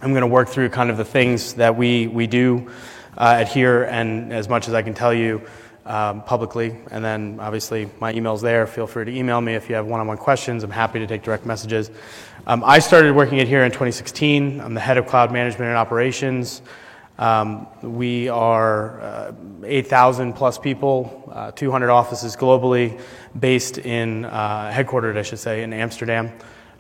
[0.03, 2.71] I'm going to work through kind of the things that we, we do
[3.17, 5.47] uh, at Here, and as much as I can tell you,
[5.87, 6.77] um, publicly.
[6.91, 8.67] And then obviously my email's there.
[8.67, 10.63] Feel free to email me if you have one on one questions.
[10.63, 11.91] I'm happy to take direct messages.
[12.47, 14.61] Um, I started working at here in 2016.
[14.61, 16.63] I'm the head of cloud management and operations.
[17.19, 22.99] Um, we are uh, 8,000 plus people, uh, 200 offices globally,
[23.39, 26.33] based in, uh, headquartered, I should say, in Amsterdam.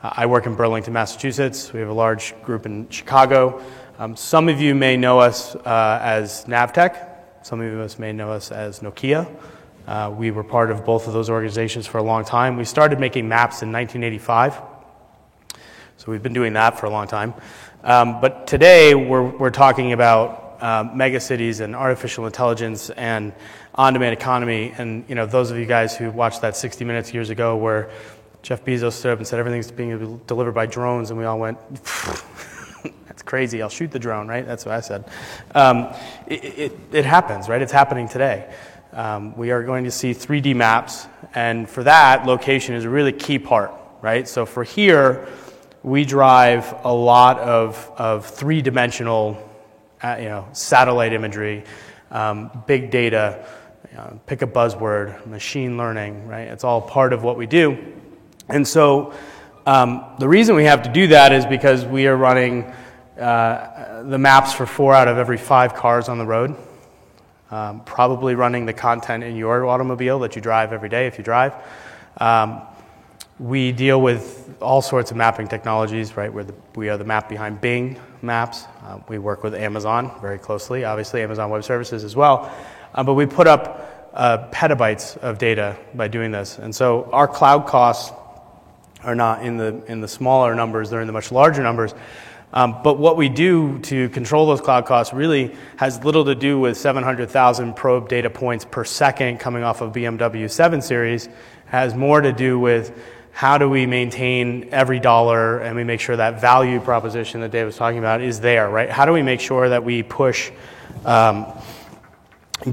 [0.02, 1.74] Uh, I work in Burlington, Massachusetts.
[1.74, 3.62] We have a large group in Chicago.
[3.98, 6.96] Um, some of you may know us uh, as Navteq.
[7.42, 9.30] Some of us may know us as Nokia.
[9.86, 12.56] Uh, we were part of both of those organizations for a long time.
[12.56, 14.79] We started making maps in 1985,
[16.00, 17.34] so we've been doing that for a long time.
[17.84, 23.34] Um, but today we're, we're talking about uh, megacities and artificial intelligence and
[23.74, 24.72] on-demand economy.
[24.78, 27.90] And you know, those of you guys who watched that 60 Minutes years ago, where
[28.40, 31.58] Jeff Bezos stood up and said everything's being delivered by drones, and we all went.
[33.06, 33.60] That's crazy.
[33.60, 34.46] I'll shoot the drone, right?
[34.46, 35.04] That's what I said.
[35.54, 35.94] Um,
[36.26, 37.60] it, it, it, happens, right?
[37.60, 38.50] It's happening today.
[38.94, 43.12] Um, we are going to see 3D maps, and for that, location is a really
[43.12, 44.26] key part, right?
[44.26, 45.28] So for here,
[45.82, 49.48] we drive a lot of, of three dimensional
[50.02, 51.64] uh, you know, satellite imagery,
[52.10, 53.46] um, big data,
[53.90, 56.48] you know, pick a buzzword, machine learning, right?
[56.48, 57.78] It's all part of what we do.
[58.48, 59.14] And so
[59.66, 62.64] um, the reason we have to do that is because we are running
[63.18, 66.56] uh, the maps for four out of every five cars on the road.
[67.50, 71.24] Um, probably running the content in your automobile that you drive every day if you
[71.24, 71.54] drive.
[72.16, 72.62] Um,
[73.40, 76.32] we deal with all sorts of mapping technologies, right?
[76.32, 78.64] We're the, we are the map behind Bing Maps.
[78.84, 82.54] Uh, we work with Amazon very closely, obviously, Amazon Web Services as well.
[82.94, 86.58] Uh, but we put up uh, petabytes of data by doing this.
[86.58, 88.12] And so our cloud costs
[89.04, 91.94] are not in the, in the smaller numbers, they're in the much larger numbers.
[92.52, 96.60] Um, but what we do to control those cloud costs really has little to do
[96.60, 101.26] with 700,000 probe data points per second coming off of BMW 7 Series.
[101.26, 101.32] It
[101.66, 102.92] has more to do with
[103.32, 107.66] how do we maintain every dollar and we make sure that value proposition that Dave
[107.66, 108.90] was talking about is there, right?
[108.90, 110.50] How do we make sure that we push
[111.04, 111.46] um,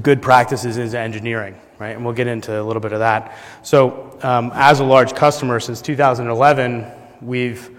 [0.02, 1.96] good practices into engineering, right?
[1.96, 3.38] And we'll get into a little bit of that.
[3.62, 6.86] So, um, as a large customer since 2011,
[7.22, 7.70] we've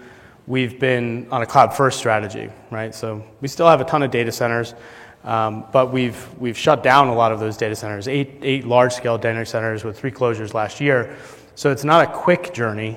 [0.50, 2.92] we've been on a cloud first strategy, right?
[2.92, 4.74] So we still have a ton of data centers,
[5.22, 8.92] um, but we've, we've shut down a lot of those data centers, eight, eight large
[8.92, 11.16] scale data centers with three closures last year.
[11.60, 12.96] So it's not a quick journey.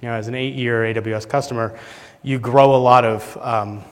[0.00, 1.78] You know, as an eight year AWS customer,
[2.22, 3.84] you grow a lot of um,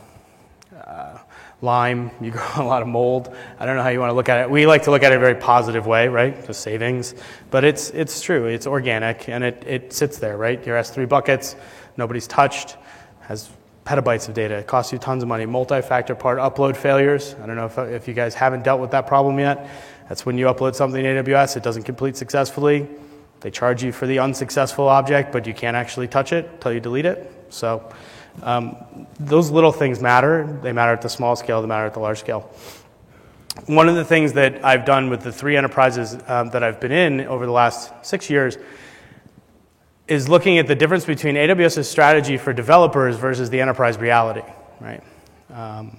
[0.74, 1.18] uh,
[1.60, 3.36] lime, you grow a lot of mold.
[3.58, 4.50] I don't know how you want to look at it.
[4.50, 6.42] We like to look at it a very positive way, right?
[6.42, 7.16] The savings.
[7.50, 10.66] But it's, it's true, it's organic, and it, it sits there, right?
[10.66, 11.54] Your S3 buckets,
[11.98, 12.78] nobody's touched
[13.20, 13.50] has
[13.84, 14.54] petabytes of data.
[14.54, 15.44] It costs you tons of money.
[15.44, 17.36] Multi-factor part upload failures.
[17.42, 19.68] I don't know if, if you guys haven't dealt with that problem yet.
[20.08, 22.88] That's when you upload something in AWS, it doesn't complete successfully.
[23.40, 26.80] They charge you for the unsuccessful object, but you can't actually touch it until you
[26.80, 27.32] delete it.
[27.50, 27.92] So
[28.42, 30.58] um, those little things matter.
[30.62, 32.50] They matter at the small scale, they matter at the large scale.
[33.66, 36.92] One of the things that I've done with the three enterprises um, that I've been
[36.92, 38.56] in over the last six years
[40.06, 44.42] is looking at the difference between AWS's strategy for developers versus the enterprise reality,
[44.80, 45.02] right?
[45.52, 45.98] Um,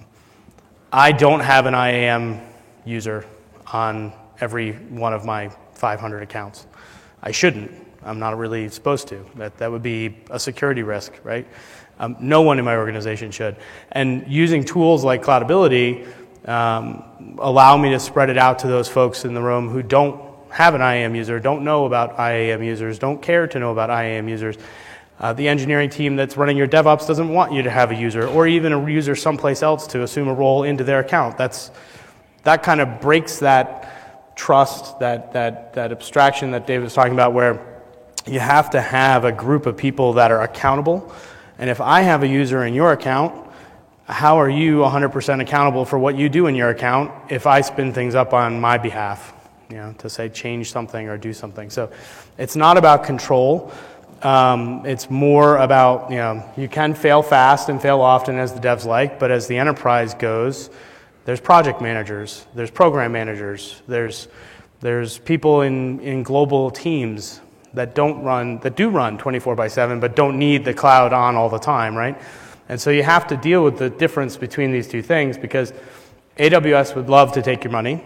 [0.92, 2.40] I don't have an IAM
[2.84, 3.24] user
[3.72, 6.66] on every one of my 500 accounts.
[7.22, 7.70] I shouldn't.
[8.02, 9.24] I'm not really supposed to.
[9.36, 11.46] That, that would be a security risk, right?
[11.98, 13.56] Um, no one in my organization should.
[13.92, 16.08] And using tools like Cloudability
[16.48, 20.30] um, allow me to spread it out to those folks in the room who don't
[20.50, 24.28] have an IAM user, don't know about IAM users, don't care to know about IAM
[24.28, 24.56] users.
[25.20, 28.26] Uh, the engineering team that's running your DevOps doesn't want you to have a user,
[28.26, 31.36] or even a user someplace else to assume a role into their account.
[31.36, 31.70] That's,
[32.44, 33.99] that kind of breaks that
[34.40, 37.82] trust, that, that, that abstraction that David was talking about, where
[38.26, 41.12] you have to have a group of people that are accountable.
[41.58, 43.48] And if I have a user in your account,
[44.06, 47.92] how are you 100% accountable for what you do in your account if I spin
[47.92, 49.34] things up on my behalf?
[49.70, 51.70] you know, to say change something or do something.
[51.70, 51.90] So
[52.36, 53.72] it's not about control.
[54.22, 58.60] Um, it's more about, you know, you can fail fast and fail often as the
[58.60, 60.70] devs like, but as the enterprise goes,
[61.30, 64.26] there's project managers, there's program managers, there's,
[64.80, 67.40] there's people in, in global teams
[67.72, 71.36] that don't run, that do run 24 by 7, but don't need the cloud on
[71.36, 72.20] all the time, right?
[72.68, 75.72] And so you have to deal with the difference between these two things because
[76.36, 78.02] AWS would love to take your money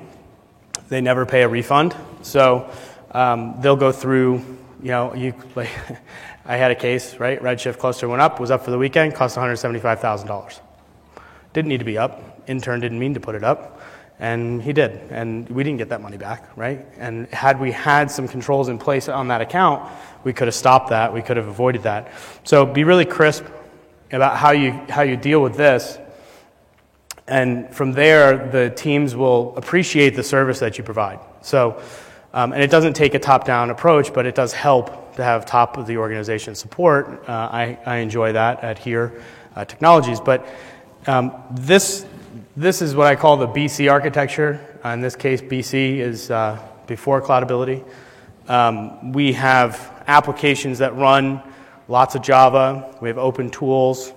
[0.91, 1.97] they never pay a refund.
[2.21, 2.71] So
[3.13, 4.35] um, they'll go through,
[4.83, 5.71] you know, you, like,
[6.45, 7.41] I had a case, right?
[7.41, 10.61] Redshift cluster went up, was up for the weekend, cost $175,000.
[11.55, 12.34] Didn't need to be up.
[12.47, 13.81] Intern didn't mean to put it up.
[14.21, 14.93] And he did.
[15.11, 16.87] And we didn't get that money back, right?
[16.99, 19.91] And had we had some controls in place on that account,
[20.23, 21.13] we could have stopped that.
[21.13, 22.13] We could have avoided that.
[22.45, 23.45] So be really crisp
[24.13, 25.99] about how you, how you deal with this
[27.27, 31.21] and from there, the teams will appreciate the service that you provide.
[31.41, 31.81] So,
[32.35, 35.47] um, and it doesn't take a top down approach, but it does help to have
[35.47, 37.27] top of the organization support.
[37.29, 39.23] Uh, I, I enjoy that at here
[39.57, 40.21] uh, technologies.
[40.21, 40.47] But
[41.07, 42.05] um, this,
[42.57, 44.61] this is what I call the BC architecture.
[44.85, 47.85] Uh, in this case, BC is uh, before cloudability.
[48.49, 51.43] Um, we have applications that run
[51.89, 54.13] lots of Java, we have open tools.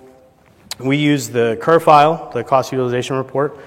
[0.80, 3.58] We use the CUR file, the cost utilization report.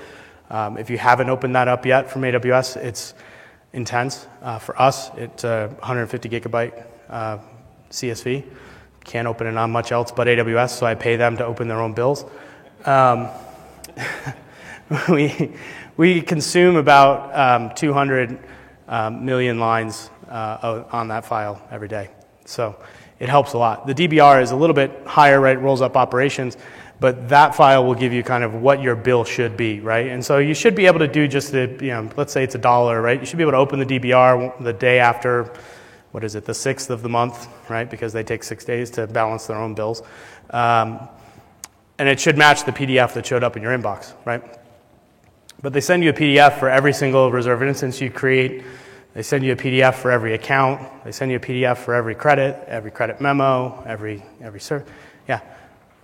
[0.48, 3.14] Um, if you haven't opened that up yet from AWS, it's
[3.72, 4.26] intense.
[4.40, 7.38] Uh, for us, it's a 150 gigabyte uh,
[7.90, 8.44] CSV.
[9.02, 11.80] Can't open it on much else but AWS, so I pay them to open their
[11.80, 12.24] own bills.
[12.84, 13.28] Um,
[15.08, 15.52] we,
[15.96, 18.38] we consume about um, 200
[18.88, 22.10] um, million lines uh, on that file every day.
[22.44, 22.76] So
[23.18, 23.86] it helps a lot.
[23.86, 25.60] The DBR is a little bit higher, right?
[25.60, 26.56] Rolls up operations
[27.00, 30.08] but that file will give you kind of what your bill should be, right?
[30.08, 32.54] And so you should be able to do just the, you know, let's say it's
[32.54, 33.18] a dollar, right?
[33.18, 35.50] You should be able to open the DBR the day after,
[36.10, 37.88] what is it, the sixth of the month, right?
[37.88, 40.02] Because they take six days to balance their own bills.
[40.50, 41.08] Um,
[41.98, 44.59] and it should match the PDF that showed up in your inbox, right?
[45.62, 48.64] But they send you a PDF for every single reserved instance you create.
[49.14, 51.04] They send you a PDF for every account.
[51.04, 54.88] They send you a PDF for every credit, every credit memo, every, every serve.
[55.28, 55.40] Yeah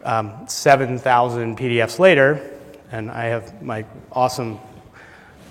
[0.07, 2.41] um, 7,000 PDFs later,
[2.93, 4.59] and I have my awesome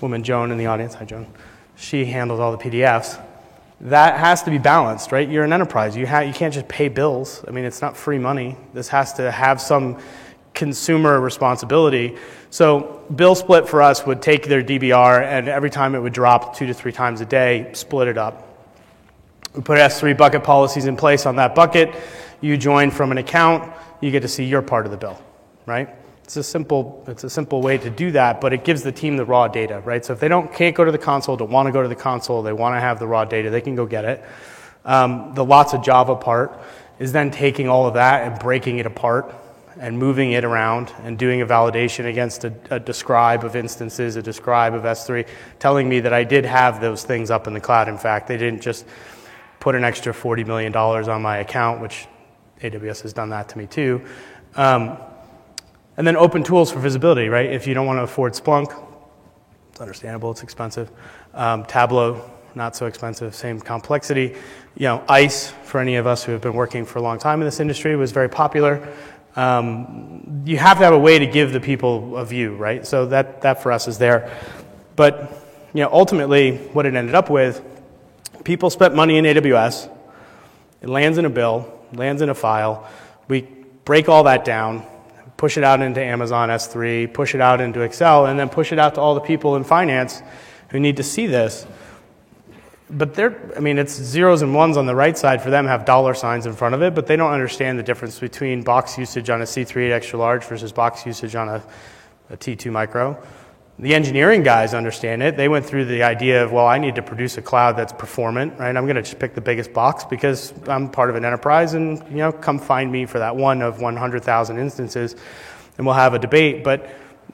[0.01, 0.93] woman Joan in the audience.
[0.95, 1.27] Hi, Joan.
[1.75, 3.21] She handles all the PDFs.
[3.81, 5.27] that has to be balanced, right?
[5.27, 5.97] You're an enterprise.
[5.97, 7.43] You, ha- you can't just pay bills.
[7.47, 8.55] I mean, it's not free money.
[8.73, 9.99] This has to have some
[10.55, 12.17] consumer responsibility.
[12.49, 16.55] So, bill split for us would take their DBR and every time it would drop
[16.55, 18.41] two to three times a day, split it up.
[19.53, 21.93] We put S3 bucket policies in place on that bucket.
[22.41, 25.21] You join from an account, you get to see your part of the bill,
[25.65, 25.89] right?
[26.23, 29.15] It's a simple, it's a simple way to do that, but it gives the team
[29.15, 30.03] the raw data, right?
[30.03, 31.95] So if they don't can't go to the console, don't want to go to the
[31.95, 34.23] console, they want to have the raw data, they can go get it.
[34.83, 36.59] Um, the lots of Java part
[36.99, 39.33] is then taking all of that and breaking it apart
[39.79, 44.21] and moving it around and doing a validation against a, a, describe of instances, a
[44.21, 45.27] describe of S3,
[45.59, 47.89] telling me that I did have those things up in the cloud.
[47.89, 48.85] In fact, they didn't just
[49.59, 52.07] put an extra $40 million on my account, which
[52.61, 54.01] AWS has done that to me too.
[54.55, 54.97] Um,
[55.97, 57.51] and then open tools for visibility, right?
[57.51, 58.81] If you don't want to afford Splunk,
[59.71, 60.89] it's understandable, it's expensive.
[61.33, 64.35] Um, Tableau, not so expensive, same complexity.
[64.77, 67.41] You know, ICE, for any of us who have been working for a long time
[67.41, 68.87] in this industry, was very popular.
[69.35, 72.85] Um, you have to have a way to give the people a view, right?
[72.87, 74.31] So that, that for us is there.
[74.95, 75.31] But,
[75.73, 77.63] you know, ultimately, what it ended up with,
[78.43, 79.89] people spent money in AWS,
[80.81, 82.89] it lands in a bill, lands in a file,
[83.27, 83.41] we
[83.83, 84.85] break all that down,
[85.37, 88.79] push it out into Amazon S3, push it out into Excel, and then push it
[88.79, 90.21] out to all the people in finance
[90.69, 91.65] who need to see this.
[92.89, 95.85] But they're, I mean, it's zeros and ones on the right side for them have
[95.85, 99.29] dollar signs in front of it, but they don't understand the difference between box usage
[99.29, 101.63] on a C3 extra large versus box usage on a,
[102.29, 103.21] a T2 micro.
[103.79, 105.35] The engineering guys understand it.
[105.35, 108.57] They went through the idea of, well, I need to produce a cloud that's performant,
[108.57, 108.75] right?
[108.75, 111.97] I'm going to just pick the biggest box because I'm part of an enterprise and,
[112.09, 115.15] you know, come find me for that one of 100,000 instances
[115.77, 116.63] and we'll have a debate.
[116.63, 116.87] But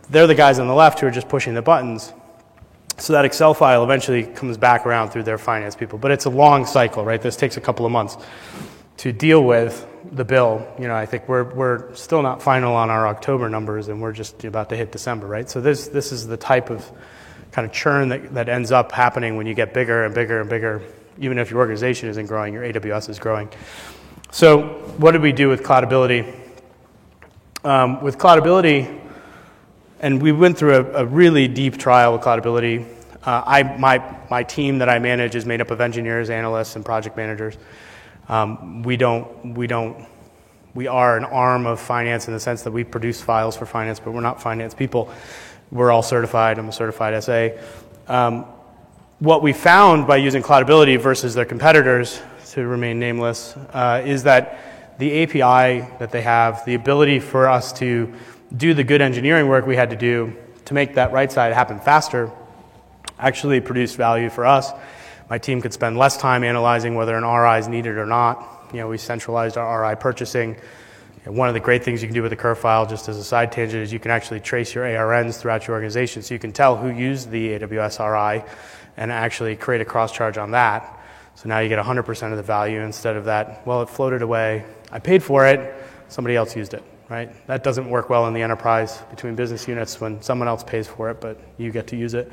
[0.09, 2.13] they're the guys on the left who are just pushing the buttons.
[2.97, 5.97] So that Excel file eventually comes back around through their finance people.
[5.97, 7.21] But it's a long cycle, right?
[7.21, 8.17] This takes a couple of months
[8.97, 12.89] to deal with the bill, you know, I think we're, we're still not final on
[12.89, 15.49] our October numbers and we're just about to hit December, right?
[15.49, 16.87] So this, this is the type of
[17.51, 20.49] kind of churn that, that ends up happening when you get bigger and bigger and
[20.49, 20.83] bigger.
[21.19, 23.49] Even if your organization isn't growing, your AWS is growing.
[24.31, 24.67] So
[24.97, 26.37] what did we do with Cloudability?
[27.63, 29.00] Um, with Cloudability,
[30.01, 32.85] and we went through a, a really deep trial with Cloudability.
[33.23, 36.83] Uh, I, my, my team that I manage is made up of engineers, analysts, and
[36.83, 37.55] project managers.
[38.27, 40.07] Um, we don't, we don't,
[40.73, 43.99] we are an arm of finance in the sense that we produce files for finance,
[43.99, 45.13] but we're not finance people.
[45.71, 46.57] We're all certified.
[46.57, 47.49] I'm a certified SA.
[48.07, 48.45] Um,
[49.19, 52.21] what we found by using Cloudability versus their competitors,
[52.51, 57.71] to remain nameless, uh, is that the API that they have, the ability for us
[57.73, 58.11] to
[58.55, 60.35] do the good engineering work we had to do
[60.65, 62.31] to make that right side happen faster,
[63.19, 64.71] actually produced value for us
[65.31, 68.67] my team could spend less time analyzing whether an RI is needed or not.
[68.73, 70.57] You know, we centralized our RI purchasing.
[71.23, 73.23] One of the great things you can do with the CUR file, just as a
[73.23, 76.51] side tangent, is you can actually trace your ARNs throughout your organization so you can
[76.51, 78.43] tell who used the AWS RI
[78.97, 80.99] and actually create a cross charge on that.
[81.35, 84.65] So now you get 100% of the value instead of that, well, it floated away.
[84.91, 87.45] I paid for it, somebody else used it, right?
[87.45, 91.09] That doesn't work well in the enterprise between business units when someone else pays for
[91.09, 92.31] it, but you get to use it.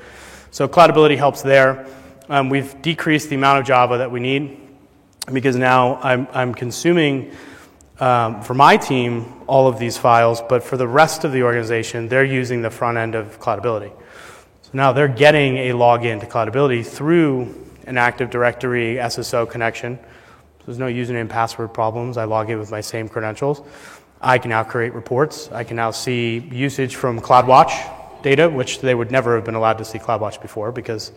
[0.52, 1.84] So Cloudability helps there.
[2.28, 4.56] Um, we've decreased the amount of Java that we need
[5.32, 7.32] because now I'm, I'm consuming
[7.98, 12.06] um, for my team all of these files, but for the rest of the organization,
[12.06, 13.90] they're using the front end of Cloudability.
[14.62, 19.98] So now they're getting a login to Cloudability through an Active Directory SSO connection.
[19.98, 22.16] So there's no username password problems.
[22.16, 23.62] I log in with my same credentials.
[24.20, 25.50] I can now create reports.
[25.52, 29.78] I can now see usage from CloudWatch data, which they would never have been allowed
[29.78, 31.12] to see CloudWatch before because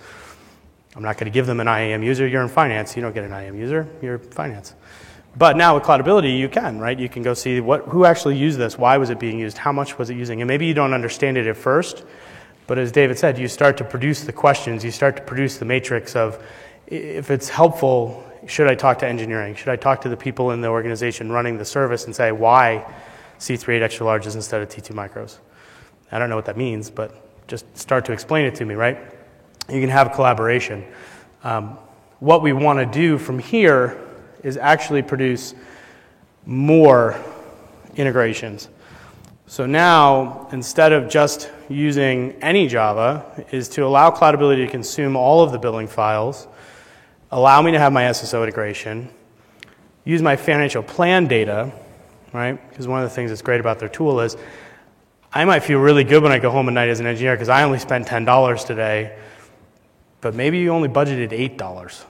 [0.96, 2.28] I'm not going to give them an IAM user.
[2.28, 2.96] You're in finance.
[2.96, 3.88] You don't get an IAM user.
[4.02, 4.76] You're finance.
[5.38, 7.00] But now with Cloudability, you can, right?
[7.00, 9.72] You can go see what, who actually used this, why was it being used, how
[9.72, 12.04] much was it using, and maybe you don't understand it at first,
[12.68, 15.66] but as David said, you start to produce the questions, you start to produce the
[15.66, 16.44] matrix of
[16.88, 19.56] if it's helpful, should I talk to engineering?
[19.56, 22.86] Should I talk to the people in the organization running the service and say why
[23.40, 25.38] C38 extra larges instead of T2 micros?
[26.12, 28.98] I don't know what that means, but just start to explain it to me, right?
[29.72, 30.86] you can have collaboration.
[31.44, 31.78] Um,
[32.20, 33.98] what we want to do from here
[34.44, 35.56] is actually produce
[36.46, 37.20] more
[37.96, 38.70] integrations.
[39.48, 45.42] So now, instead of just using any Java, is to allow Cloudability to consume all
[45.42, 46.48] of the billing files,
[47.32, 49.10] allow me to have my SSO integration,
[50.04, 51.72] use my financial plan data,
[52.34, 52.70] right?
[52.70, 54.38] Because one of the things that's great about their tool is
[55.34, 57.50] I might feel really good when I go home at night as an engineer because
[57.50, 59.18] I only spent $10 today
[60.22, 62.06] but maybe you only budgeted $8.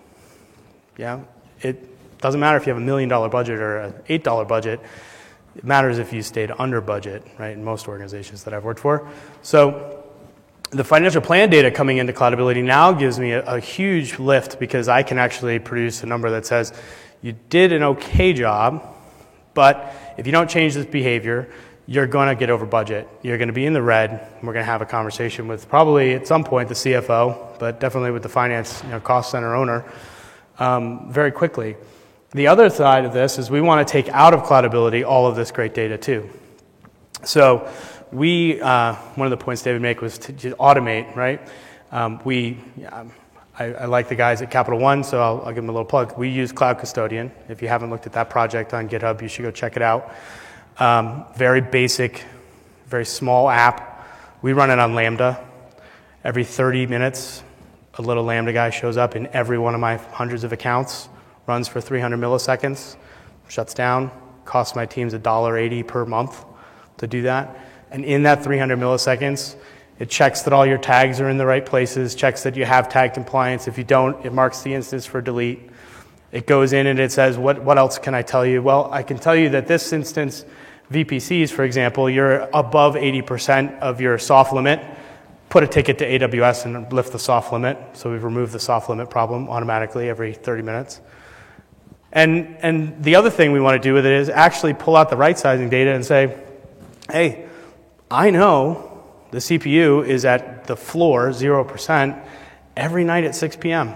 [0.98, 1.22] Yeah,
[1.62, 4.80] it doesn't matter if you have a million dollar budget or an eight dollar budget.
[5.56, 7.52] It matters if you stayed under budget, right?
[7.52, 9.10] In most organizations that I've worked for.
[9.42, 10.01] So
[10.72, 14.88] the financial plan data coming into Cloudability now gives me a, a, huge lift because
[14.88, 16.74] I can actually produce a number that says
[17.22, 18.84] you did an okay job,
[19.54, 21.50] but if you don't change this behavior,
[21.88, 23.08] you're going to get over budget.
[23.22, 24.28] You're going to be in the red.
[24.42, 28.12] We're going to have a conversation with probably at some point the CFO, but definitely
[28.12, 29.84] with the finance you know, cost center owner
[30.58, 31.76] um, very quickly.
[32.32, 35.36] The other side of this is we want to take out of Cloudability all of
[35.36, 36.30] this great data too.
[37.26, 37.70] So
[38.12, 41.42] we, uh, one of the points David made was to, to automate, right?
[41.92, 42.58] Um, we,
[42.92, 43.12] um,
[43.58, 45.86] I, I, like the guys at Capital One, so I'll, I'll, give them a little
[45.86, 46.18] plug.
[46.18, 47.32] We use Cloud Custodian.
[47.50, 50.14] If you haven't looked at that project on GitHub, you should go check it out.
[50.78, 52.24] Um, very basic,
[52.88, 54.08] very small app.
[54.42, 55.46] We run it on Lambda.
[56.24, 57.44] Every 30 minutes,
[57.96, 61.10] a little Lambda guy shows up in every one of my hundreds of accounts
[61.48, 62.96] runs for 300 milliseconds,
[63.48, 64.12] shuts down,
[64.46, 66.46] costs my teams $1.80 per month
[66.98, 67.71] to do that.
[67.92, 69.56] And in that 300 milliseconds,
[70.00, 72.90] it checks that all your tags are in the right places, checks that you have
[72.90, 73.68] tag compliance.
[73.68, 75.70] If you don't, it marks the instance for delete.
[76.32, 78.64] It goes in and it says, what, what else can I tell you?
[78.64, 80.46] Well, I can tell you that this instance,
[80.92, 84.84] VPCs, for example, you're above 80% of your soft limit.
[85.50, 87.78] Put a ticket to AWS and lift the soft limit.
[87.94, 91.02] So we've removed the soft limit problem automatically every 30 minutes.
[92.14, 95.10] And, and the other thing we want to do with it is actually pull out
[95.10, 96.38] the right sizing data and say,
[97.12, 97.50] hey,
[98.12, 102.28] I know the CPU is at the floor, 0%,
[102.76, 103.94] every night at 6 p.m.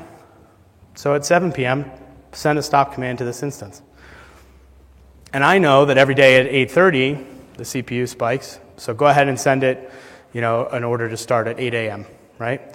[0.95, 1.91] So at 7 p.m.,
[2.31, 3.81] send a stop command to this instance.
[5.33, 7.25] And I know that every day at 8.30,
[7.57, 8.57] the CPU spikes.
[8.77, 9.91] So go ahead and send it,
[10.31, 12.05] you know, an order to start at 8 a.m.,
[12.39, 12.73] right?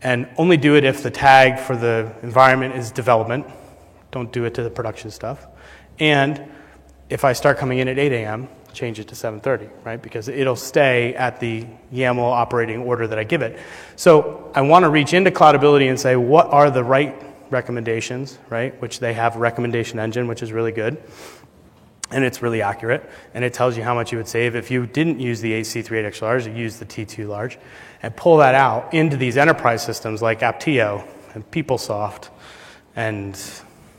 [0.00, 3.46] And only do it if the tag for the environment is development,
[4.10, 5.46] don't do it to the production stuff.
[5.98, 6.50] And
[7.10, 10.00] if I start coming in at 8 a.m., change it to 7.30, right?
[10.00, 13.58] Because it'll stay at the YAML operating order that I give it.
[13.96, 17.14] So I want to reach into Cloudability and say, what are the right
[17.50, 18.80] recommendations, right?
[18.80, 21.02] Which they have a recommendation engine, which is really good.
[22.10, 23.08] And it's really accurate.
[23.34, 26.06] And it tells you how much you would save if you didn't use the AC38
[26.06, 27.58] XLRs, you use the T2 large.
[28.02, 32.28] And pull that out into these enterprise systems like Apptio and PeopleSoft
[32.96, 33.38] and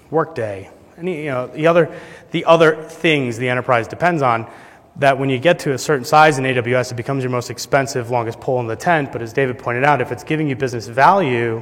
[0.10, 1.96] Workday, any, you know, the other,
[2.32, 4.50] the other things the enterprise depends on,
[4.98, 8.12] that when you get to a certain size in AWS, it becomes your most expensive,
[8.12, 9.12] longest pole in the tent.
[9.12, 11.62] But as David pointed out, if it's giving you business value,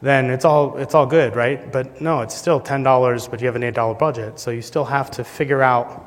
[0.00, 1.70] then it's all, it's all good, right?
[1.70, 4.38] But no, it's still $10, but you have an $8 budget.
[4.38, 6.06] So you still have to figure out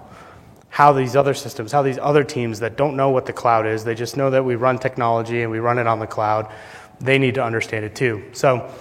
[0.70, 3.84] how these other systems, how these other teams that don't know what the cloud is,
[3.84, 6.52] they just know that we run technology and we run it on the cloud,
[7.00, 8.24] they need to understand it too.
[8.32, 8.72] So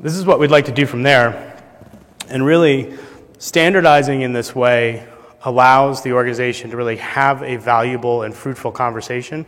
[0.00, 1.60] this is what we'd like to do from there.
[2.28, 2.96] And really,
[3.42, 5.04] standardizing in this way
[5.42, 9.44] allows the organization to really have a valuable and fruitful conversation.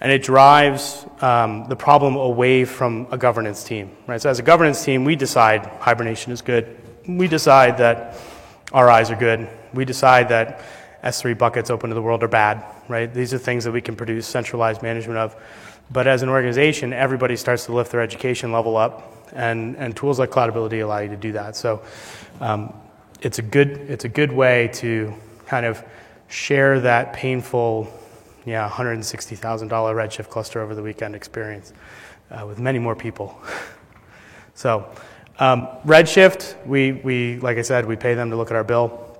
[0.00, 3.92] And it drives um, the problem away from a governance team.
[4.08, 4.20] Right?
[4.20, 6.76] So, as a governance team, we decide hibernation is good.
[7.06, 8.18] We decide that
[8.74, 9.48] RIs are good.
[9.74, 10.62] We decide that
[11.04, 12.64] S3 buckets open to the world are bad.
[12.88, 13.12] Right?
[13.12, 15.36] These are things that we can produce centralized management of.
[15.92, 20.18] But as an organization, everybody starts to lift their education level up and, and tools
[20.18, 21.54] like Cloudability allow you to do that.
[21.54, 21.82] So
[22.40, 22.72] um,
[23.22, 25.14] it's, a good, it's a good way to
[25.46, 25.84] kind of
[26.28, 27.92] share that painful,
[28.44, 31.72] yeah, $160,000 Redshift cluster over the weekend experience
[32.30, 33.40] uh, with many more people.
[34.54, 34.90] so
[35.38, 39.18] um, Redshift, we, we, like I said, we pay them to look at our bill.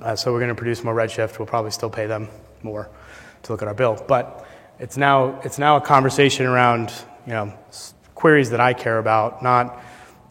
[0.00, 1.38] Uh, so we're going to produce more Redshift.
[1.38, 2.28] We'll probably still pay them
[2.62, 2.88] more
[3.42, 4.02] to look at our bill.
[4.06, 4.46] But
[4.78, 6.92] it's now, it's now a conversation around,
[7.26, 7.52] you know,
[8.14, 9.82] queries that I care about, not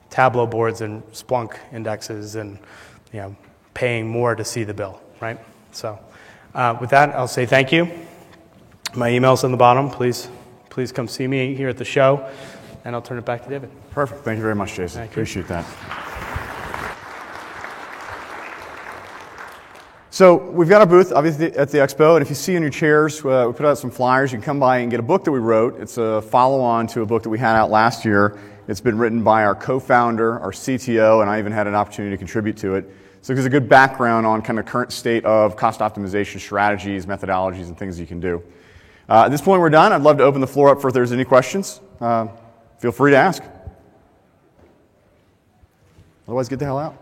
[0.10, 2.58] Tableau boards and Splunk indexes and
[3.14, 3.36] you know,
[3.74, 5.40] paying more to see the bill, right?
[5.72, 6.00] So
[6.54, 7.90] uh, with that, I'll say thank you.
[8.96, 9.90] My email's on the bottom.
[9.90, 10.30] Please,
[10.70, 12.28] please come see me here at the show,
[12.86, 13.70] and I'll turn it back to David.
[13.92, 14.24] Perfect.
[14.24, 15.02] Thank you very much, Jason.
[15.02, 15.48] Thank Appreciate you.
[15.50, 15.66] that.
[20.12, 22.72] So we've got our booth, obviously, at the expo, and if you see in your
[22.72, 24.32] chairs, uh, we put out some flyers.
[24.32, 25.80] You can come by and get a book that we wrote.
[25.80, 28.38] It's a follow-on to a book that we had out last year.
[28.70, 32.20] It's been written by our co-founder, our CTO, and I even had an opportunity to
[32.20, 32.88] contribute to it.
[33.24, 37.08] So it gives a good background on kind of current state of cost optimization strategies,
[37.08, 38.44] methodologies, and things you can do.
[39.10, 39.92] Uh, at this point, we're done.
[39.92, 41.82] I'd love to open the floor up for if there's any questions.
[42.00, 42.28] Uh,
[42.78, 43.42] feel free to ask.
[46.28, 46.96] Otherwise, get the hell out.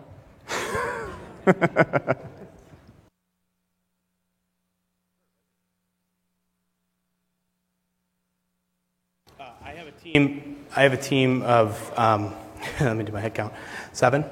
[9.62, 10.47] I have a team,
[10.78, 12.36] I have a team of, um,
[12.80, 13.52] let me do my head count,
[13.94, 14.24] seven.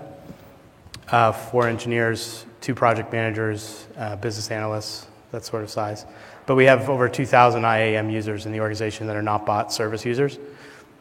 [1.10, 6.06] uh, four engineers, two project managers, uh, business analysts, that sort of size.
[6.46, 10.06] But we have over 2,000 IAM users in the organization that are not bot service
[10.06, 10.38] users.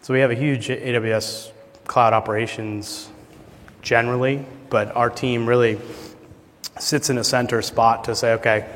[0.00, 1.52] So we have a huge AWS
[1.84, 3.10] cloud operations
[3.82, 5.78] generally, but our team really
[6.78, 8.66] sits in a center spot to say, okay,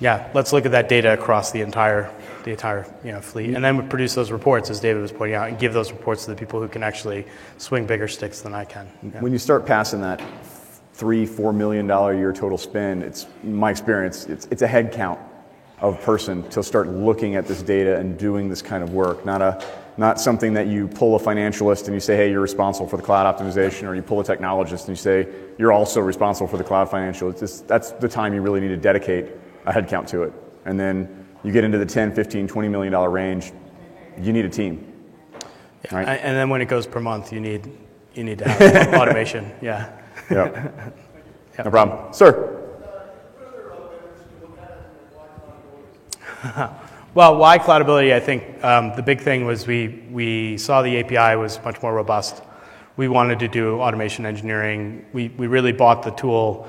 [0.00, 2.12] yeah, let's look at that data across the entire
[2.44, 5.34] the entire you know, fleet, and then we produce those reports, as David was pointing
[5.34, 7.24] out, and give those reports to the people who can actually
[7.58, 8.90] swing bigger sticks than I can.
[9.02, 9.20] Yeah.
[9.20, 10.22] When you start passing that
[10.94, 14.92] three, four million dollar a year total spend, it's my experience, it's, it's a head
[14.92, 15.18] count
[15.80, 19.42] of person to start looking at this data and doing this kind of work, not
[19.42, 19.64] a
[19.96, 23.02] not something that you pull a financialist and you say, hey, you're responsible for the
[23.02, 25.28] cloud optimization, or you pull a technologist and you say,
[25.58, 27.28] you're also responsible for the cloud financial.
[27.28, 29.26] It's just, that's the time you really need to dedicate
[29.66, 30.32] a headcount to it.
[30.64, 33.52] And then you get into the 10, 15, 20 million dollar range,
[34.18, 34.92] you need a team.
[35.84, 35.96] Yeah.
[35.96, 36.08] Right?
[36.08, 37.70] And then when it goes per month, you need,
[38.14, 39.50] you need to have automation.
[39.60, 39.92] Yeah.
[40.30, 40.70] Yeah.
[41.56, 41.64] yep.
[41.64, 42.12] No problem.
[42.12, 42.58] Sir.
[47.14, 48.14] Well, why cloudability?
[48.14, 51.92] I think um, the big thing was we, we saw the API was much more
[51.92, 52.42] robust.
[52.96, 55.04] We wanted to do automation engineering.
[55.12, 56.66] We, we really bought the tool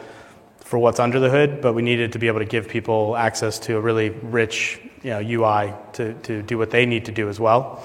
[0.73, 3.59] for what's under the hood, but we needed to be able to give people access
[3.59, 7.29] to a really rich you know, UI to, to do what they need to do
[7.29, 7.83] as well.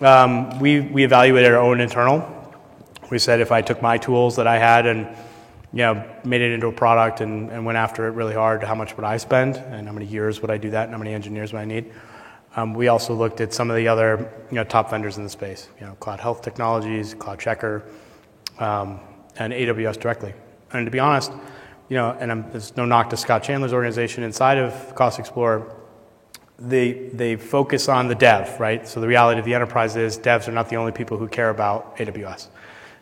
[0.00, 2.24] Um, we, we evaluated our own internal.
[3.10, 5.14] We said if I took my tools that I had and
[5.74, 8.64] you know, made it into a product and, and went after it really hard.
[8.64, 10.98] How much would I spend, and how many years would I do that, and how
[10.98, 11.92] many engineers would I need?
[12.56, 15.28] Um, we also looked at some of the other you know, top vendors in the
[15.28, 17.82] space, you know, Cloud Health Technologies, CloudCheckr,
[18.58, 19.00] um,
[19.36, 20.32] and AWS directly.
[20.72, 21.30] And to be honest,
[21.92, 25.76] you know, and I'm, there's no knock to Scott Chandler's organization inside of Cost Explorer.
[26.58, 28.88] They, they focus on the dev, right?
[28.88, 31.50] So the reality of the enterprise is devs are not the only people who care
[31.50, 32.48] about AWS.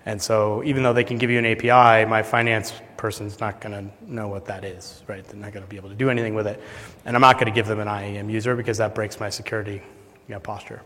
[0.07, 3.75] And so even though they can give you an API, my finance person's not going
[3.75, 5.25] to know what that is, right?
[5.25, 6.61] They're not going to be able to do anything with it.
[7.05, 9.83] And I'm not going to give them an IAM user because that breaks my security
[10.27, 10.83] you know, posture.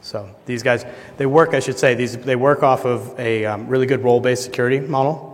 [0.00, 0.84] So these guys,
[1.18, 4.42] they work, I should say, these, they work off of a um, really good role-based
[4.42, 5.27] security model.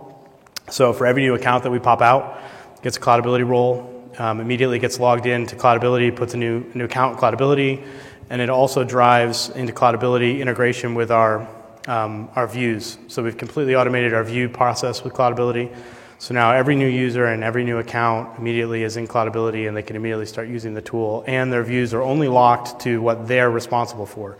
[0.69, 2.41] So for every new account that we pop out,
[2.81, 6.85] gets a Cloudability role, um, immediately gets logged in to Cloudability, puts a new, new
[6.85, 7.85] account in Cloudability,
[8.29, 11.47] and it also drives into Cloudability integration with our
[11.87, 12.97] um, our views.
[13.07, 15.75] So we've completely automated our view process with Cloudability.
[16.17, 19.83] So now every new user and every new account immediately is in Cloudability and they
[19.83, 21.23] can immediately start using the tool.
[21.27, 24.37] And their views are only locked to what they're responsible for.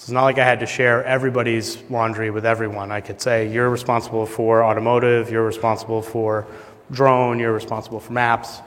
[0.00, 2.90] So it's not like I had to share everybody's laundry with everyone.
[2.90, 6.46] I could say, you're responsible for automotive, you're responsible for
[6.90, 8.62] drone, you're responsible for maps.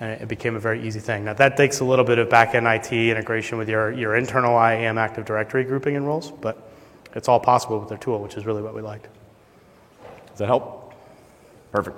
[0.00, 1.26] And it became a very easy thing.
[1.26, 4.58] Now, that takes a little bit of back end IT integration with your, your internal
[4.58, 6.68] IAM Active Directory grouping and roles, but
[7.14, 9.06] it's all possible with their tool, which is really what we liked.
[10.30, 10.92] Does that help?
[11.70, 11.96] Perfect.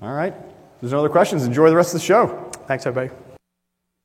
[0.00, 0.32] All right.
[0.32, 2.50] If there's no other questions, enjoy the rest of the show.
[2.66, 3.25] Thanks, everybody.